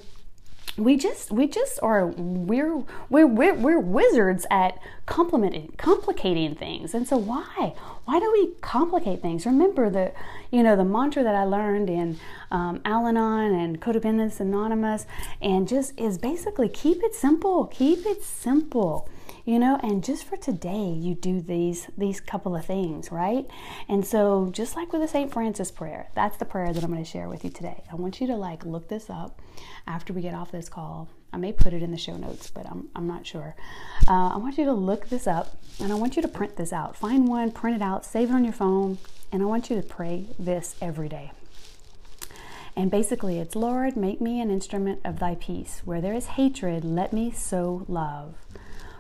we 0.78 0.98
just 0.98 1.32
we 1.32 1.48
just 1.48 1.80
are 1.82 2.08
we're 2.08 2.84
we're 3.10 3.28
we're, 3.28 3.54
we're 3.56 3.80
wizards 3.80 4.46
at 4.52 4.78
complimenting 5.06 5.74
complicating 5.78 6.56
things. 6.56 6.94
And 6.94 7.08
so 7.08 7.18
why? 7.18 7.74
Why 8.04 8.20
do 8.20 8.30
we 8.32 8.52
complicate 8.62 9.22
things? 9.22 9.46
Remember 9.46 9.90
the, 9.90 10.12
you 10.52 10.64
know, 10.64 10.76
the 10.76 10.84
mantra 10.84 11.24
that 11.24 11.36
I 11.36 11.44
learned 11.44 11.90
in 11.90 12.20
um, 12.52 12.82
Al-Anon 12.86 13.54
and 13.54 13.82
Co-Dependents 13.82 14.40
Anonymous, 14.40 15.06
and 15.42 15.68
just 15.68 15.98
is 16.00 16.18
basically 16.18 16.70
keep 16.70 17.02
it 17.04 17.16
simple. 17.16 17.66
Keep 17.68 18.06
it 18.06 18.24
simple 18.24 19.10
you 19.46 19.60
know 19.60 19.80
and 19.84 20.04
just 20.04 20.26
for 20.26 20.36
today 20.36 20.90
you 20.90 21.16
do 21.16 21.40
these 21.40 21.88
these 21.98 22.20
couple 22.20 22.56
of 22.56 22.66
things 22.66 23.12
right 23.12 23.46
and 23.88 24.06
so 24.06 24.50
just 24.52 24.76
like 24.76 24.92
with 24.92 25.02
the 25.02 25.08
st 25.08 25.32
francis 25.32 25.72
prayer 25.72 26.08
that's 26.16 26.38
the 26.38 26.46
prayer 26.46 26.74
that 26.74 26.84
i'm 26.84 26.92
going 26.92 27.04
to 27.04 27.10
share 27.10 27.30
with 27.30 27.44
you 27.44 27.50
today 27.50 27.84
i 27.92 27.96
want 27.96 28.20
you 28.20 28.28
to 28.28 28.36
like 28.36 28.66
look 28.66 28.90
this 28.90 29.10
up 29.10 29.42
after 29.88 30.12
we 30.12 30.22
get 30.22 30.34
off 30.34 30.52
this 30.52 30.68
call 30.68 31.08
I 31.36 31.38
may 31.38 31.52
put 31.52 31.74
it 31.74 31.84
in 31.84 31.92
the 31.92 31.98
show 31.98 32.16
notes, 32.16 32.50
but 32.50 32.66
I'm, 32.66 32.88
I'm 32.96 33.08
not 33.08 33.28
sure. 33.28 33.58
Uh, 34.08 34.30
I 34.30 34.38
want 34.38 34.58
you 34.58 34.64
to 34.64 34.72
look 34.72 35.10
this 35.10 35.28
up 35.28 35.58
and 35.82 35.92
I 35.92 35.96
want 35.96 36.16
you 36.16 36.22
to 36.22 36.30
print 36.30 36.56
this 36.56 36.72
out. 36.72 36.96
Find 36.96 37.28
one, 37.28 37.52
print 37.52 37.76
it 37.76 37.82
out, 37.82 38.06
save 38.06 38.30
it 38.30 38.34
on 38.34 38.46
your 38.46 38.54
phone, 38.54 39.00
and 39.34 39.44
I 39.44 39.46
want 39.46 39.70
you 39.70 39.76
to 39.76 39.82
pray 39.82 40.28
this 40.40 40.78
every 40.82 41.10
day. 41.10 41.34
And 42.74 42.90
basically, 42.90 43.38
it's 43.38 43.54
Lord, 43.54 43.98
make 43.98 44.22
me 44.22 44.40
an 44.40 44.50
instrument 44.50 45.02
of 45.04 45.20
thy 45.20 45.36
peace. 45.36 45.82
Where 45.84 46.00
there 46.00 46.14
is 46.14 46.28
hatred, 46.28 46.86
let 46.86 47.12
me 47.12 47.32
sow 47.32 47.84
love. 47.90 48.36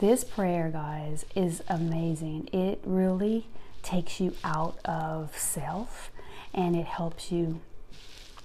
This 0.00 0.24
prayer, 0.24 0.70
guys, 0.70 1.26
is 1.34 1.62
amazing. 1.68 2.48
It 2.54 2.80
really 2.84 3.48
takes 3.82 4.18
you 4.18 4.34
out 4.42 4.78
of 4.82 5.36
self 5.36 6.10
and 6.54 6.74
it 6.74 6.86
helps 6.86 7.30
you 7.30 7.60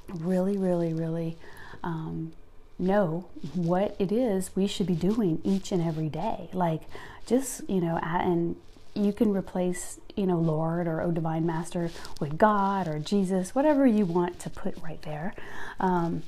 really, 0.10 0.58
really, 0.58 0.94
really 0.94 1.38
um, 1.82 2.34
know 2.78 3.30
what 3.54 3.96
it 4.00 4.12
is 4.12 4.54
we 4.54 4.68
should 4.68 4.86
be 4.86 4.96
doing 4.96 5.39
each 5.46 5.72
and 5.72 5.82
every 5.82 6.10
day. 6.10 6.50
Like, 6.52 6.82
just, 7.26 7.62
you 7.70 7.80
know, 7.80 8.00
and 8.04 8.58
you 8.94 9.13
can 9.13 9.32
replace, 9.32 10.02
you 10.18 10.26
know, 10.26 10.38
Lord 10.38 10.88
or 10.88 11.02
O 11.02 11.12
Divine 11.12 11.46
Master 11.46 11.89
with 12.20 12.38
God 12.38 12.86
or 12.86 13.00
Jesus, 13.00 13.56
whatever 13.56 13.88
you 13.88 14.06
want 14.06 14.39
to 14.39 14.50
put 14.50 14.78
right 14.84 15.02
there. 15.04 15.34
Um, 15.80 16.24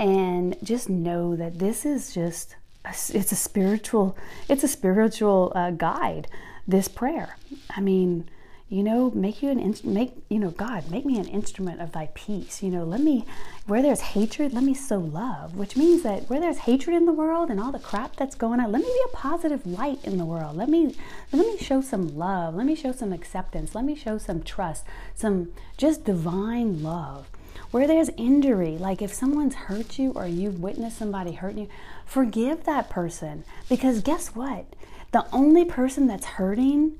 and 0.00 0.56
just 0.64 0.88
know 0.88 1.36
that 1.36 1.60
this 1.60 1.86
is 1.86 2.12
just, 2.12 2.56
it's 2.90 3.32
a 3.32 3.36
spiritual, 3.36 4.16
it's 4.48 4.64
a 4.64 4.68
spiritual 4.68 5.52
uh, 5.54 5.70
guide, 5.70 6.28
this 6.66 6.88
prayer. 6.88 7.36
I 7.74 7.80
mean, 7.80 8.28
you 8.70 8.82
know 8.82 9.10
make 9.12 9.42
you 9.42 9.48
an 9.48 9.58
in, 9.58 9.74
make 9.82 10.12
you 10.28 10.38
know 10.38 10.50
god 10.50 10.90
make 10.90 11.06
me 11.06 11.18
an 11.18 11.26
instrument 11.26 11.80
of 11.80 11.92
thy 11.92 12.10
peace. 12.14 12.62
You 12.62 12.70
know 12.70 12.84
let 12.84 13.00
me 13.00 13.24
where 13.66 13.80
there's 13.80 14.00
hatred 14.00 14.52
let 14.52 14.62
me 14.62 14.74
sow 14.74 14.98
love 14.98 15.56
which 15.56 15.76
means 15.76 16.02
that 16.02 16.28
where 16.28 16.40
there's 16.40 16.58
hatred 16.58 16.94
in 16.94 17.06
the 17.06 17.12
world 17.12 17.50
and 17.50 17.58
all 17.58 17.72
the 17.72 17.78
crap 17.78 18.16
that's 18.16 18.34
going 18.34 18.60
on 18.60 18.70
let 18.70 18.82
me 18.82 18.88
be 18.88 19.10
a 19.12 19.16
positive 19.16 19.66
light 19.66 20.00
in 20.04 20.18
the 20.18 20.24
world. 20.24 20.56
Let 20.56 20.68
me 20.68 20.94
let 21.32 21.46
me 21.46 21.56
show 21.58 21.80
some 21.80 22.16
love. 22.16 22.54
Let 22.54 22.66
me 22.66 22.74
show 22.74 22.92
some 22.92 23.12
acceptance. 23.12 23.74
Let 23.74 23.84
me 23.84 23.94
show 23.94 24.18
some 24.18 24.42
trust 24.42 24.84
some 25.14 25.52
just 25.76 26.04
divine 26.04 26.82
love 26.82 27.28
where 27.70 27.86
there's 27.86 28.10
injury 28.16 28.78
like 28.78 29.02
if 29.02 29.12
someone's 29.12 29.54
hurt 29.54 29.98
you 29.98 30.12
or 30.12 30.26
you've 30.26 30.60
witnessed 30.60 30.98
somebody 30.98 31.32
hurting 31.32 31.64
you 31.64 31.68
forgive 32.06 32.64
that 32.64 32.88
person. 32.88 33.44
Because 33.68 34.00
guess 34.00 34.34
what? 34.34 34.64
The 35.12 35.26
only 35.32 35.64
person 35.64 36.06
that's 36.06 36.24
hurting 36.24 36.98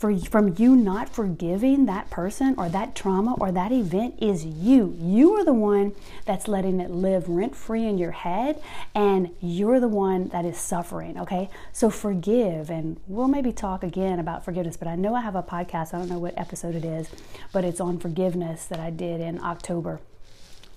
for, 0.00 0.18
from 0.18 0.54
you 0.56 0.74
not 0.74 1.10
forgiving 1.10 1.84
that 1.84 2.08
person 2.08 2.54
or 2.56 2.70
that 2.70 2.94
trauma 2.94 3.34
or 3.34 3.52
that 3.52 3.70
event 3.70 4.14
is 4.18 4.46
you. 4.46 4.96
You 4.98 5.34
are 5.34 5.44
the 5.44 5.52
one 5.52 5.92
that's 6.24 6.48
letting 6.48 6.80
it 6.80 6.90
live 6.90 7.28
rent 7.28 7.54
free 7.54 7.84
in 7.84 7.98
your 7.98 8.12
head, 8.12 8.62
and 8.94 9.28
you're 9.42 9.78
the 9.78 9.88
one 9.88 10.28
that 10.28 10.46
is 10.46 10.56
suffering, 10.56 11.20
okay? 11.20 11.50
So 11.70 11.90
forgive, 11.90 12.70
and 12.70 12.98
we'll 13.06 13.28
maybe 13.28 13.52
talk 13.52 13.82
again 13.82 14.18
about 14.18 14.42
forgiveness, 14.42 14.78
but 14.78 14.88
I 14.88 14.96
know 14.96 15.14
I 15.14 15.20
have 15.20 15.36
a 15.36 15.42
podcast, 15.42 15.92
I 15.92 15.98
don't 15.98 16.08
know 16.08 16.18
what 16.18 16.32
episode 16.38 16.74
it 16.74 16.84
is, 16.84 17.10
but 17.52 17.62
it's 17.62 17.78
on 17.78 17.98
forgiveness 17.98 18.64
that 18.64 18.80
I 18.80 18.88
did 18.88 19.20
in 19.20 19.38
October. 19.44 20.00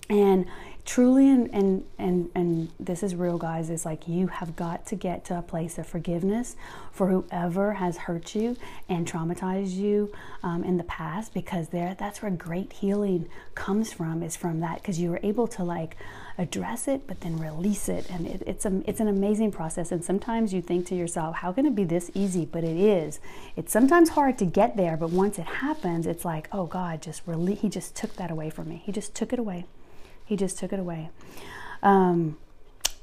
And 0.09 0.47
truly 0.85 1.29
and, 1.29 1.49
and 1.53 1.85
and 1.97 2.29
and 2.35 2.69
this 2.77 3.03
is 3.03 3.15
real 3.15 3.37
guys 3.37 3.69
is 3.69 3.85
like 3.85 4.05
you 4.05 4.27
have 4.27 4.53
got 4.55 4.85
to 4.85 4.95
get 4.95 5.23
to 5.23 5.37
a 5.37 5.41
place 5.41 5.77
of 5.77 5.87
forgiveness 5.87 6.57
for 6.91 7.07
whoever 7.07 7.73
has 7.73 7.95
hurt 7.95 8.35
you 8.35 8.57
and 8.89 9.07
traumatized 9.09 9.73
you 9.75 10.11
um, 10.43 10.61
in 10.63 10.77
the 10.77 10.83
past 10.83 11.33
because 11.33 11.69
there 11.69 11.95
that's 11.97 12.21
where 12.21 12.31
great 12.31 12.73
healing 12.73 13.29
comes 13.55 13.93
from 13.93 14.21
is 14.21 14.35
from 14.35 14.59
that 14.59 14.75
because 14.81 14.99
you 14.99 15.09
were 15.09 15.21
able 15.23 15.47
to 15.47 15.63
like 15.63 15.95
address 16.37 16.87
it 16.87 17.07
but 17.07 17.21
then 17.21 17.39
release 17.39 17.87
it 17.87 18.09
and 18.09 18.27
it, 18.27 18.43
it's 18.45 18.65
a 18.65 18.81
it's 18.85 18.99
an 18.99 19.07
amazing 19.07 19.51
process 19.51 19.89
and 19.89 20.03
sometimes 20.03 20.53
you 20.53 20.61
think 20.61 20.85
to 20.85 20.95
yourself 20.95 21.37
how 21.37 21.53
can 21.53 21.65
it 21.65 21.75
be 21.75 21.85
this 21.85 22.11
easy? 22.13 22.45
But 22.45 22.65
it 22.65 22.75
is. 22.75 23.21
It's 23.55 23.71
sometimes 23.71 24.09
hard 24.09 24.37
to 24.39 24.45
get 24.45 24.75
there 24.75 24.97
but 24.97 25.11
once 25.11 25.39
it 25.39 25.45
happens 25.45 26.05
it's 26.07 26.25
like 26.25 26.49
oh 26.51 26.65
god 26.65 27.01
just 27.01 27.21
really 27.25 27.55
he 27.55 27.69
just 27.69 27.95
took 27.95 28.15
that 28.17 28.31
away 28.31 28.49
from 28.49 28.67
me. 28.67 28.81
He 28.85 28.91
just 28.91 29.15
took 29.15 29.31
it 29.31 29.39
away 29.39 29.65
he 30.33 30.37
just 30.37 30.57
took 30.57 30.73
it 30.73 30.79
away. 30.79 31.09
Um, 31.83 32.37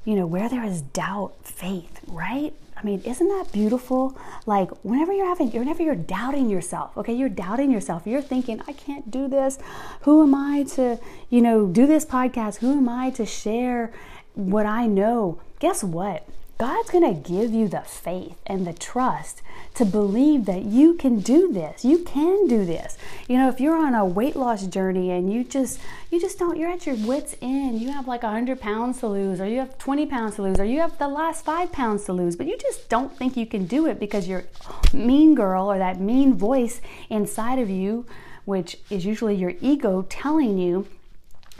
you 0.04 0.16
know, 0.16 0.26
where 0.26 0.48
there 0.48 0.64
is 0.64 0.82
doubt, 0.82 1.34
faith, 1.44 2.00
right? 2.08 2.52
I 2.76 2.82
mean, 2.82 3.02
isn't 3.02 3.28
that 3.28 3.52
beautiful? 3.52 4.18
Like 4.46 4.70
whenever 4.82 5.12
you're 5.12 5.28
having, 5.28 5.50
whenever 5.52 5.82
you're 5.82 5.94
doubting 5.94 6.48
yourself, 6.48 6.96
okay, 6.96 7.12
you're 7.12 7.28
doubting 7.28 7.70
yourself. 7.70 8.04
You're 8.04 8.22
thinking, 8.22 8.60
I 8.66 8.72
can't 8.72 9.10
do 9.10 9.28
this. 9.28 9.58
Who 10.00 10.24
am 10.24 10.34
I 10.34 10.64
to, 10.74 10.98
you 11.28 11.40
know, 11.40 11.66
do 11.66 11.86
this 11.86 12.04
podcast? 12.04 12.56
Who 12.56 12.72
am 12.72 12.88
I 12.88 13.10
to 13.10 13.24
share 13.24 13.92
what 14.34 14.66
I 14.66 14.86
know? 14.86 15.40
Guess 15.60 15.84
what? 15.84 16.26
God's 16.60 16.90
going 16.90 17.14
to 17.14 17.30
give 17.30 17.54
you 17.54 17.68
the 17.68 17.80
faith 17.80 18.36
and 18.46 18.66
the 18.66 18.74
trust 18.74 19.40
to 19.76 19.86
believe 19.86 20.44
that 20.44 20.62
you 20.62 20.92
can 20.92 21.20
do 21.20 21.50
this. 21.50 21.86
You 21.86 22.00
can 22.00 22.46
do 22.48 22.66
this. 22.66 22.98
You 23.28 23.38
know, 23.38 23.48
if 23.48 23.60
you're 23.60 23.78
on 23.78 23.94
a 23.94 24.04
weight 24.04 24.36
loss 24.36 24.66
journey 24.66 25.10
and 25.10 25.32
you 25.32 25.42
just 25.42 25.80
you 26.10 26.20
just 26.20 26.38
don't 26.38 26.58
you're 26.58 26.68
at 26.68 26.84
your 26.84 26.96
wits 26.96 27.34
end. 27.40 27.80
You 27.80 27.92
have 27.92 28.06
like 28.06 28.24
100 28.24 28.60
pounds 28.60 29.00
to 29.00 29.06
lose 29.06 29.40
or 29.40 29.46
you 29.46 29.58
have 29.58 29.78
20 29.78 30.04
pounds 30.04 30.34
to 30.34 30.42
lose 30.42 30.60
or 30.60 30.66
you 30.66 30.80
have 30.80 30.98
the 30.98 31.08
last 31.08 31.46
5 31.46 31.72
pounds 31.72 32.04
to 32.04 32.12
lose, 32.12 32.36
but 32.36 32.46
you 32.46 32.58
just 32.58 32.90
don't 32.90 33.16
think 33.16 33.38
you 33.38 33.46
can 33.46 33.64
do 33.64 33.86
it 33.86 33.98
because 33.98 34.28
your 34.28 34.44
mean 34.92 35.34
girl 35.34 35.72
or 35.72 35.78
that 35.78 35.98
mean 35.98 36.34
voice 36.34 36.82
inside 37.08 37.58
of 37.58 37.70
you, 37.70 38.04
which 38.44 38.76
is 38.90 39.06
usually 39.06 39.34
your 39.34 39.54
ego 39.62 40.04
telling 40.10 40.58
you 40.58 40.86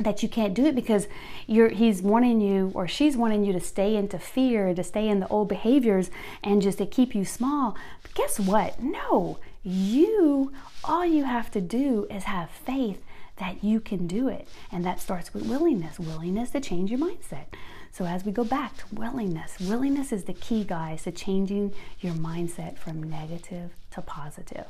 that 0.05 0.23
you 0.23 0.29
can't 0.29 0.55
do 0.55 0.67
it 0.67 0.75
because 0.75 1.07
he's 1.47 2.03
wanting 2.03 2.41
you 2.41 2.71
or 2.75 2.89
she's 2.89 3.17
wanting 3.17 3.45
you 3.45 3.53
to 3.53 3.61
stay 3.61 3.97
into 3.97 4.19
fear 4.19 4.75
to 4.75 4.85
stay 4.85 5.09
in 5.09 5.21
the 5.21 5.29
old 5.29 5.49
behaviors 5.49 6.11
and 6.43 6.63
just 6.63 6.79
to 6.79 6.87
keep 6.87 7.15
you 7.15 7.25
small. 7.25 7.77
But 8.03 8.15
guess 8.15 8.41
what? 8.41 8.83
No. 8.83 9.39
You 9.63 10.53
all 10.85 11.05
you 11.05 11.25
have 11.25 11.51
to 11.53 11.61
do 11.61 12.07
is 12.11 12.25
have 12.25 12.51
faith 12.51 13.05
that 13.37 13.63
you 13.63 13.81
can 13.81 14.07
do 14.07 14.29
it. 14.29 14.49
And 14.73 14.85
that 14.85 15.01
starts 15.01 15.35
with 15.35 15.47
willingness 15.47 15.99
willingness 15.99 16.51
to 16.51 16.61
change 16.61 16.91
your 16.91 17.01
mindset. 17.01 17.47
So 17.93 18.05
as 18.05 18.25
we 18.25 18.33
go 18.33 18.45
back 18.45 18.77
to 18.79 18.95
willingness 18.95 19.59
willingness 19.61 20.13
is 20.13 20.25
the 20.25 20.33
key 20.33 20.65
guys 20.65 21.03
to 21.03 21.13
changing 21.13 21.75
your 22.01 22.15
mindset 22.15 22.79
from 22.79 23.03
negative 23.03 23.73
to 23.93 24.03
positive. 24.03 24.67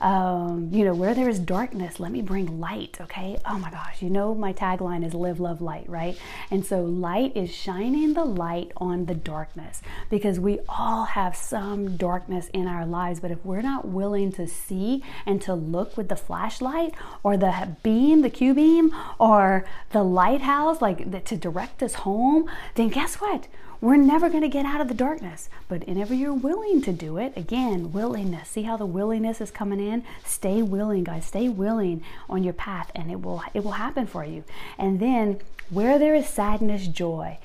Um, 0.00 0.70
you 0.72 0.84
know, 0.84 0.94
where 0.94 1.14
there 1.14 1.28
is 1.28 1.38
darkness, 1.38 2.00
let 2.00 2.12
me 2.12 2.22
bring 2.22 2.60
light, 2.60 2.98
okay? 3.00 3.38
Oh 3.44 3.58
my 3.58 3.70
gosh, 3.70 4.02
you 4.02 4.10
know, 4.10 4.34
my 4.34 4.52
tagline 4.52 5.04
is 5.04 5.14
live, 5.14 5.40
love, 5.40 5.60
light, 5.60 5.88
right? 5.88 6.18
And 6.50 6.64
so 6.64 6.82
light 6.82 7.36
is 7.36 7.54
shining 7.54 8.14
the 8.14 8.24
light 8.24 8.72
on 8.76 9.06
the 9.06 9.14
darkness 9.14 9.82
because 10.10 10.38
we 10.38 10.60
all 10.68 11.04
have 11.04 11.36
some 11.36 11.96
darkness 11.96 12.48
in 12.52 12.66
our 12.66 12.86
lives, 12.86 13.20
but 13.20 13.30
if 13.30 13.44
we're 13.44 13.62
not 13.62 13.88
willing 13.88 14.32
to 14.32 14.46
see 14.46 15.02
and 15.24 15.40
to 15.42 15.54
look 15.54 15.96
with 15.96 16.08
the 16.08 16.16
flashlight 16.16 16.94
or 17.22 17.36
the 17.36 17.76
beam, 17.82 18.22
the 18.22 18.30
Q 18.30 18.54
beam, 18.54 18.94
or 19.18 19.64
the 19.90 20.02
lighthouse, 20.02 20.80
like 20.80 21.24
to 21.24 21.36
direct 21.36 21.82
us 21.82 21.94
home, 21.94 22.48
then 22.74 22.88
guess 22.88 23.16
what? 23.16 23.48
We're 23.80 23.96
never 23.96 24.30
going 24.30 24.42
to 24.42 24.48
get 24.48 24.64
out 24.64 24.80
of 24.80 24.88
the 24.88 24.94
darkness. 24.94 25.50
But 25.68 25.86
whenever 25.86 26.14
you're 26.14 26.32
willing 26.32 26.80
to 26.82 26.92
do 26.92 27.18
it, 27.18 27.36
again, 27.36 27.92
willingness. 27.92 28.45
See 28.46 28.62
how 28.62 28.76
the 28.76 28.86
willingness 28.86 29.40
is 29.40 29.50
coming 29.50 29.80
in? 29.80 30.04
Stay 30.24 30.62
willing, 30.62 31.04
guys. 31.04 31.26
Stay 31.26 31.48
willing 31.48 32.02
on 32.28 32.42
your 32.44 32.52
path 32.54 32.90
and 32.94 33.10
it 33.10 33.20
will 33.22 33.42
it 33.54 33.64
will 33.64 33.72
happen 33.72 34.06
for 34.06 34.24
you. 34.24 34.44
And 34.78 35.00
then 35.00 35.40
where 35.70 35.98
there 35.98 36.14
is 36.14 36.28
sadness, 36.28 36.86
joy. 36.86 37.38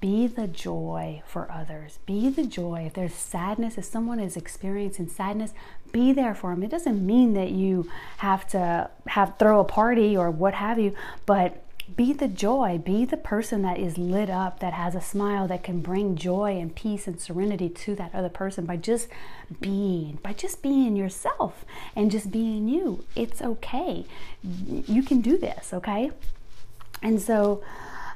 be 0.00 0.26
the 0.26 0.46
joy 0.46 1.22
for 1.26 1.50
others. 1.50 1.98
Be 2.06 2.28
the 2.28 2.44
joy. 2.44 2.84
If 2.86 2.94
there's 2.94 3.14
sadness, 3.14 3.78
if 3.78 3.84
someone 3.84 4.20
is 4.20 4.36
experiencing 4.36 5.08
sadness, 5.08 5.52
be 5.92 6.12
there 6.12 6.34
for 6.34 6.50
them. 6.50 6.62
It 6.62 6.70
doesn't 6.70 7.04
mean 7.04 7.32
that 7.34 7.50
you 7.50 7.90
have 8.18 8.46
to 8.48 8.90
have 9.06 9.38
throw 9.38 9.60
a 9.60 9.64
party 9.64 10.16
or 10.16 10.30
what 10.30 10.54
have 10.54 10.78
you, 10.78 10.94
but 11.24 11.62
be 11.94 12.12
the 12.12 12.28
joy. 12.28 12.78
Be 12.78 13.04
the 13.04 13.16
person 13.16 13.62
that 13.62 13.78
is 13.78 13.96
lit 13.96 14.28
up, 14.28 14.60
that 14.60 14.72
has 14.72 14.94
a 14.94 15.00
smile, 15.00 15.46
that 15.48 15.62
can 15.62 15.80
bring 15.80 16.16
joy 16.16 16.58
and 16.58 16.74
peace 16.74 17.06
and 17.06 17.20
serenity 17.20 17.68
to 17.68 17.94
that 17.94 18.14
other 18.14 18.28
person 18.28 18.66
by 18.66 18.76
just 18.76 19.08
being, 19.60 20.18
by 20.22 20.32
just 20.32 20.62
being 20.62 20.96
yourself 20.96 21.64
and 21.94 22.10
just 22.10 22.30
being 22.30 22.68
you. 22.68 23.04
It's 23.14 23.40
okay. 23.40 24.04
You 24.42 25.02
can 25.02 25.20
do 25.20 25.38
this, 25.38 25.72
okay? 25.72 26.10
And 27.02 27.20
so 27.20 27.62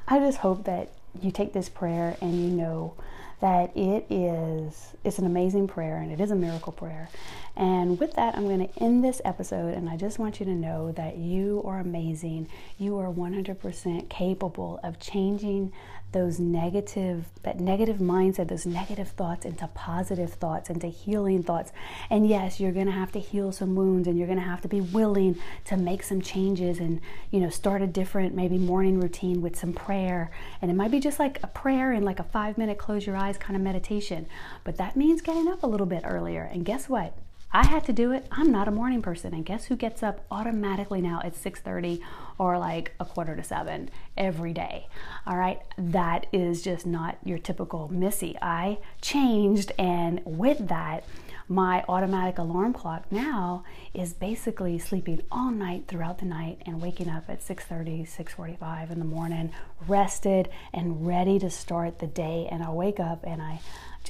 I 0.07 0.19
just 0.19 0.39
hope 0.39 0.65
that 0.65 0.89
you 1.21 1.31
take 1.31 1.53
this 1.53 1.69
prayer 1.69 2.17
and 2.21 2.33
you 2.41 2.49
know 2.49 2.93
that 3.41 3.75
it 3.75 4.05
is 4.09 4.91
it's 5.03 5.17
an 5.17 5.25
amazing 5.25 5.67
prayer 5.67 5.97
and 5.97 6.11
it 6.11 6.21
is 6.21 6.31
a 6.31 6.35
miracle 6.35 6.71
prayer. 6.71 7.09
And 7.55 7.99
with 7.99 8.13
that, 8.13 8.35
I'm 8.35 8.45
going 8.45 8.67
to 8.67 8.83
end 8.83 9.03
this 9.03 9.21
episode 9.25 9.73
and 9.73 9.89
I 9.89 9.97
just 9.97 10.19
want 10.19 10.39
you 10.39 10.45
to 10.45 10.55
know 10.55 10.91
that 10.93 11.17
you 11.17 11.61
are 11.65 11.79
amazing. 11.79 12.47
You 12.77 12.97
are 12.97 13.11
100% 13.11 14.09
capable 14.09 14.79
of 14.83 14.99
changing 14.99 15.73
those 16.11 16.39
negative 16.39 17.25
that 17.43 17.59
negative 17.59 17.97
mindset 17.97 18.49
those 18.49 18.65
negative 18.65 19.07
thoughts 19.07 19.45
into 19.45 19.65
positive 19.67 20.33
thoughts 20.33 20.69
into 20.69 20.87
healing 20.87 21.41
thoughts. 21.41 21.71
And 22.09 22.27
yes 22.27 22.59
you're 22.59 22.71
going 22.71 22.87
to 22.87 22.91
have 22.91 23.11
to 23.13 23.19
heal 23.19 23.51
some 23.51 23.75
wounds 23.75 24.07
and 24.07 24.17
you're 24.17 24.27
going 24.27 24.39
to 24.39 24.43
have 24.43 24.61
to 24.61 24.67
be 24.67 24.81
willing 24.81 25.37
to 25.65 25.77
make 25.77 26.03
some 26.03 26.21
changes 26.21 26.79
and 26.79 26.99
you 27.31 27.39
know 27.39 27.49
start 27.49 27.81
a 27.81 27.87
different 27.87 28.35
maybe 28.35 28.57
morning 28.57 28.99
routine 28.99 29.41
with 29.41 29.57
some 29.57 29.73
prayer. 29.73 30.31
And 30.61 30.69
it 30.69 30.73
might 30.73 30.91
be 30.91 30.99
just 30.99 31.19
like 31.19 31.39
a 31.43 31.47
prayer 31.47 31.91
and 31.91 32.05
like 32.05 32.19
a 32.19 32.23
5 32.23 32.57
minute 32.57 32.77
close 32.77 33.05
your 33.05 33.15
eyes 33.15 33.37
kind 33.37 33.55
of 33.55 33.61
meditation. 33.61 34.27
But 34.63 34.77
that 34.77 34.95
means 34.95 35.21
getting 35.21 35.47
up 35.47 35.63
a 35.63 35.67
little 35.67 35.87
bit 35.87 36.03
earlier. 36.05 36.43
And 36.43 36.65
guess 36.65 36.89
what 36.89 37.15
I 37.53 37.67
had 37.67 37.83
to 37.85 37.93
do 37.93 38.11
it. 38.13 38.27
I'm 38.31 38.51
not 38.51 38.67
a 38.67 38.71
morning 38.71 39.01
person, 39.01 39.33
and 39.33 39.45
guess 39.45 39.65
who 39.65 39.75
gets 39.75 40.01
up 40.01 40.25
automatically 40.31 41.01
now 41.01 41.21
at 41.23 41.35
6:30 41.35 42.01
or 42.37 42.57
like 42.57 42.93
a 42.99 43.05
quarter 43.05 43.35
to 43.35 43.43
7 43.43 43.89
every 44.17 44.53
day. 44.53 44.87
All 45.27 45.37
right? 45.37 45.59
That 45.77 46.27
is 46.31 46.61
just 46.61 46.85
not 46.85 47.17
your 47.25 47.37
typical 47.37 47.89
Missy. 47.89 48.37
I 48.41 48.79
changed 49.01 49.73
and 49.77 50.21
with 50.25 50.69
that 50.69 51.03
my 51.51 51.83
automatic 51.89 52.37
alarm 52.37 52.71
clock 52.71 53.11
now 53.11 53.65
is 53.93 54.13
basically 54.13 54.79
sleeping 54.79 55.21
all 55.29 55.51
night 55.51 55.85
throughout 55.85 56.19
the 56.19 56.25
night 56.25 56.61
and 56.65 56.81
waking 56.81 57.09
up 57.09 57.29
at 57.29 57.41
6:30, 57.41 58.05
6:45 58.05 58.89
in 58.89 58.99
the 58.99 59.05
morning, 59.05 59.51
rested 59.85 60.47
and 60.73 61.05
ready 61.05 61.37
to 61.39 61.49
start 61.49 61.99
the 61.99 62.07
day 62.07 62.47
and 62.49 62.63
I 62.63 62.69
wake 62.69 63.01
up 63.01 63.25
and 63.25 63.41
I 63.41 63.59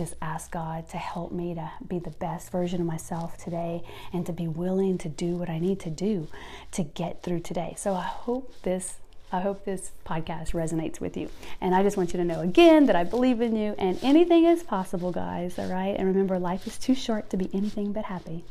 just 0.02 0.16
ask 0.20 0.50
God 0.50 0.90
to 0.90 0.98
help 0.98 1.32
me 1.32 1.54
to 1.54 1.72
be 1.88 2.00
the 2.00 2.10
best 2.10 2.52
version 2.52 2.82
of 2.82 2.88
myself 2.88 3.38
today 3.38 3.84
and 4.12 4.26
to 4.26 4.34
be 4.34 4.48
willing 4.48 4.98
to 4.98 5.10
do 5.10 5.36
what 5.36 5.48
I 5.48 5.60
need 5.60 5.80
to 5.82 5.92
do 5.92 6.28
to 6.72 6.84
get 6.84 7.22
through 7.22 7.42
today. 7.42 7.76
So 7.78 7.94
I 7.94 8.02
hope 8.02 8.52
this 8.64 8.96
I 9.34 9.40
hope 9.40 9.64
this 9.64 9.92
podcast 10.06 10.52
resonates 10.52 11.00
with 11.00 11.16
you. 11.16 11.30
And 11.62 11.74
I 11.74 11.84
just 11.84 11.96
want 11.96 12.12
you 12.12 12.18
to 12.18 12.26
know 12.26 12.42
again 12.42 12.88
that 12.88 12.98
I 12.98 13.06
believe 13.06 13.40
in 13.40 13.56
you 13.56 13.76
and 13.78 13.98
anything 14.04 14.44
is 14.44 14.62
possible, 14.62 15.12
guys. 15.12 15.58
All 15.58 15.72
right. 15.72 15.96
And 15.96 16.06
remember, 16.06 16.38
life 16.38 16.68
is 16.68 16.78
too 16.78 16.96
short 16.96 17.30
to 17.30 17.38
be 17.38 17.50
anything 17.54 17.94
but 17.94 18.06
happy. 18.06 18.44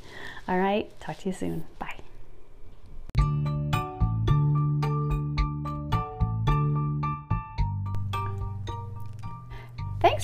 All 0.49 0.57
right. 0.57 0.89
Talk 1.01 1.19
to 1.19 1.29
you 1.29 1.35
soon. 1.35 1.65
Bye. 1.79 1.97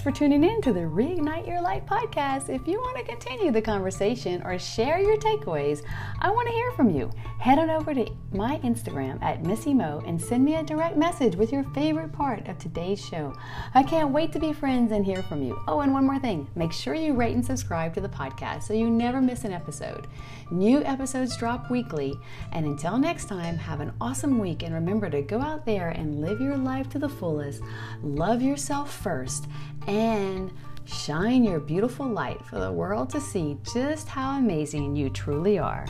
For 0.06 0.12
tuning 0.12 0.44
in 0.44 0.62
to 0.62 0.72
the 0.72 0.78
Reignite 0.78 1.48
Your 1.48 1.60
Light 1.60 1.84
podcast. 1.84 2.48
If 2.48 2.68
you 2.68 2.78
want 2.78 2.96
to 2.96 3.02
continue 3.02 3.50
the 3.50 3.60
conversation 3.60 4.40
or 4.44 4.56
share 4.56 5.00
your 5.00 5.16
takeaways, 5.16 5.82
I 6.20 6.30
want 6.30 6.46
to 6.46 6.54
hear 6.54 6.70
from 6.76 6.90
you. 6.90 7.10
Head 7.40 7.58
on 7.58 7.70
over 7.70 7.92
to 7.92 8.08
my 8.32 8.58
Instagram 8.58 9.20
at 9.20 9.42
Missy 9.44 9.74
Mo 9.74 10.04
and 10.06 10.22
send 10.22 10.44
me 10.44 10.54
a 10.54 10.62
direct 10.62 10.96
message 10.96 11.34
with 11.34 11.50
your 11.50 11.64
favorite 11.74 12.12
part 12.12 12.46
of 12.46 12.56
today's 12.56 13.04
show. 13.04 13.34
I 13.74 13.82
can't 13.82 14.12
wait 14.12 14.32
to 14.34 14.38
be 14.38 14.52
friends 14.52 14.92
and 14.92 15.04
hear 15.04 15.24
from 15.24 15.42
you. 15.42 15.60
Oh, 15.66 15.80
and 15.80 15.92
one 15.92 16.06
more 16.06 16.20
thing 16.20 16.46
make 16.54 16.72
sure 16.72 16.94
you 16.94 17.12
rate 17.12 17.34
and 17.34 17.44
subscribe 17.44 17.92
to 17.94 18.00
the 18.00 18.08
podcast 18.08 18.62
so 18.62 18.74
you 18.74 18.88
never 18.88 19.20
miss 19.20 19.42
an 19.42 19.52
episode. 19.52 20.06
New 20.52 20.84
episodes 20.84 21.36
drop 21.36 21.68
weekly. 21.68 22.14
And 22.52 22.64
until 22.64 22.96
next 22.96 23.24
time, 23.24 23.56
have 23.56 23.80
an 23.80 23.92
awesome 24.00 24.38
week 24.38 24.62
and 24.62 24.72
remember 24.72 25.10
to 25.10 25.22
go 25.22 25.40
out 25.40 25.66
there 25.66 25.88
and 25.88 26.20
live 26.20 26.40
your 26.40 26.56
life 26.56 26.88
to 26.90 27.00
the 27.00 27.08
fullest. 27.08 27.60
Love 28.04 28.40
yourself 28.40 28.96
first 28.96 29.48
and 29.96 30.52
shine 30.84 31.42
your 31.42 31.58
beautiful 31.58 32.06
light 32.06 32.44
for 32.44 32.58
the 32.60 32.70
world 32.70 33.08
to 33.10 33.20
see 33.20 33.56
just 33.72 34.08
how 34.08 34.38
amazing 34.38 34.94
you 34.94 35.08
truly 35.08 35.58
are. 35.58 35.86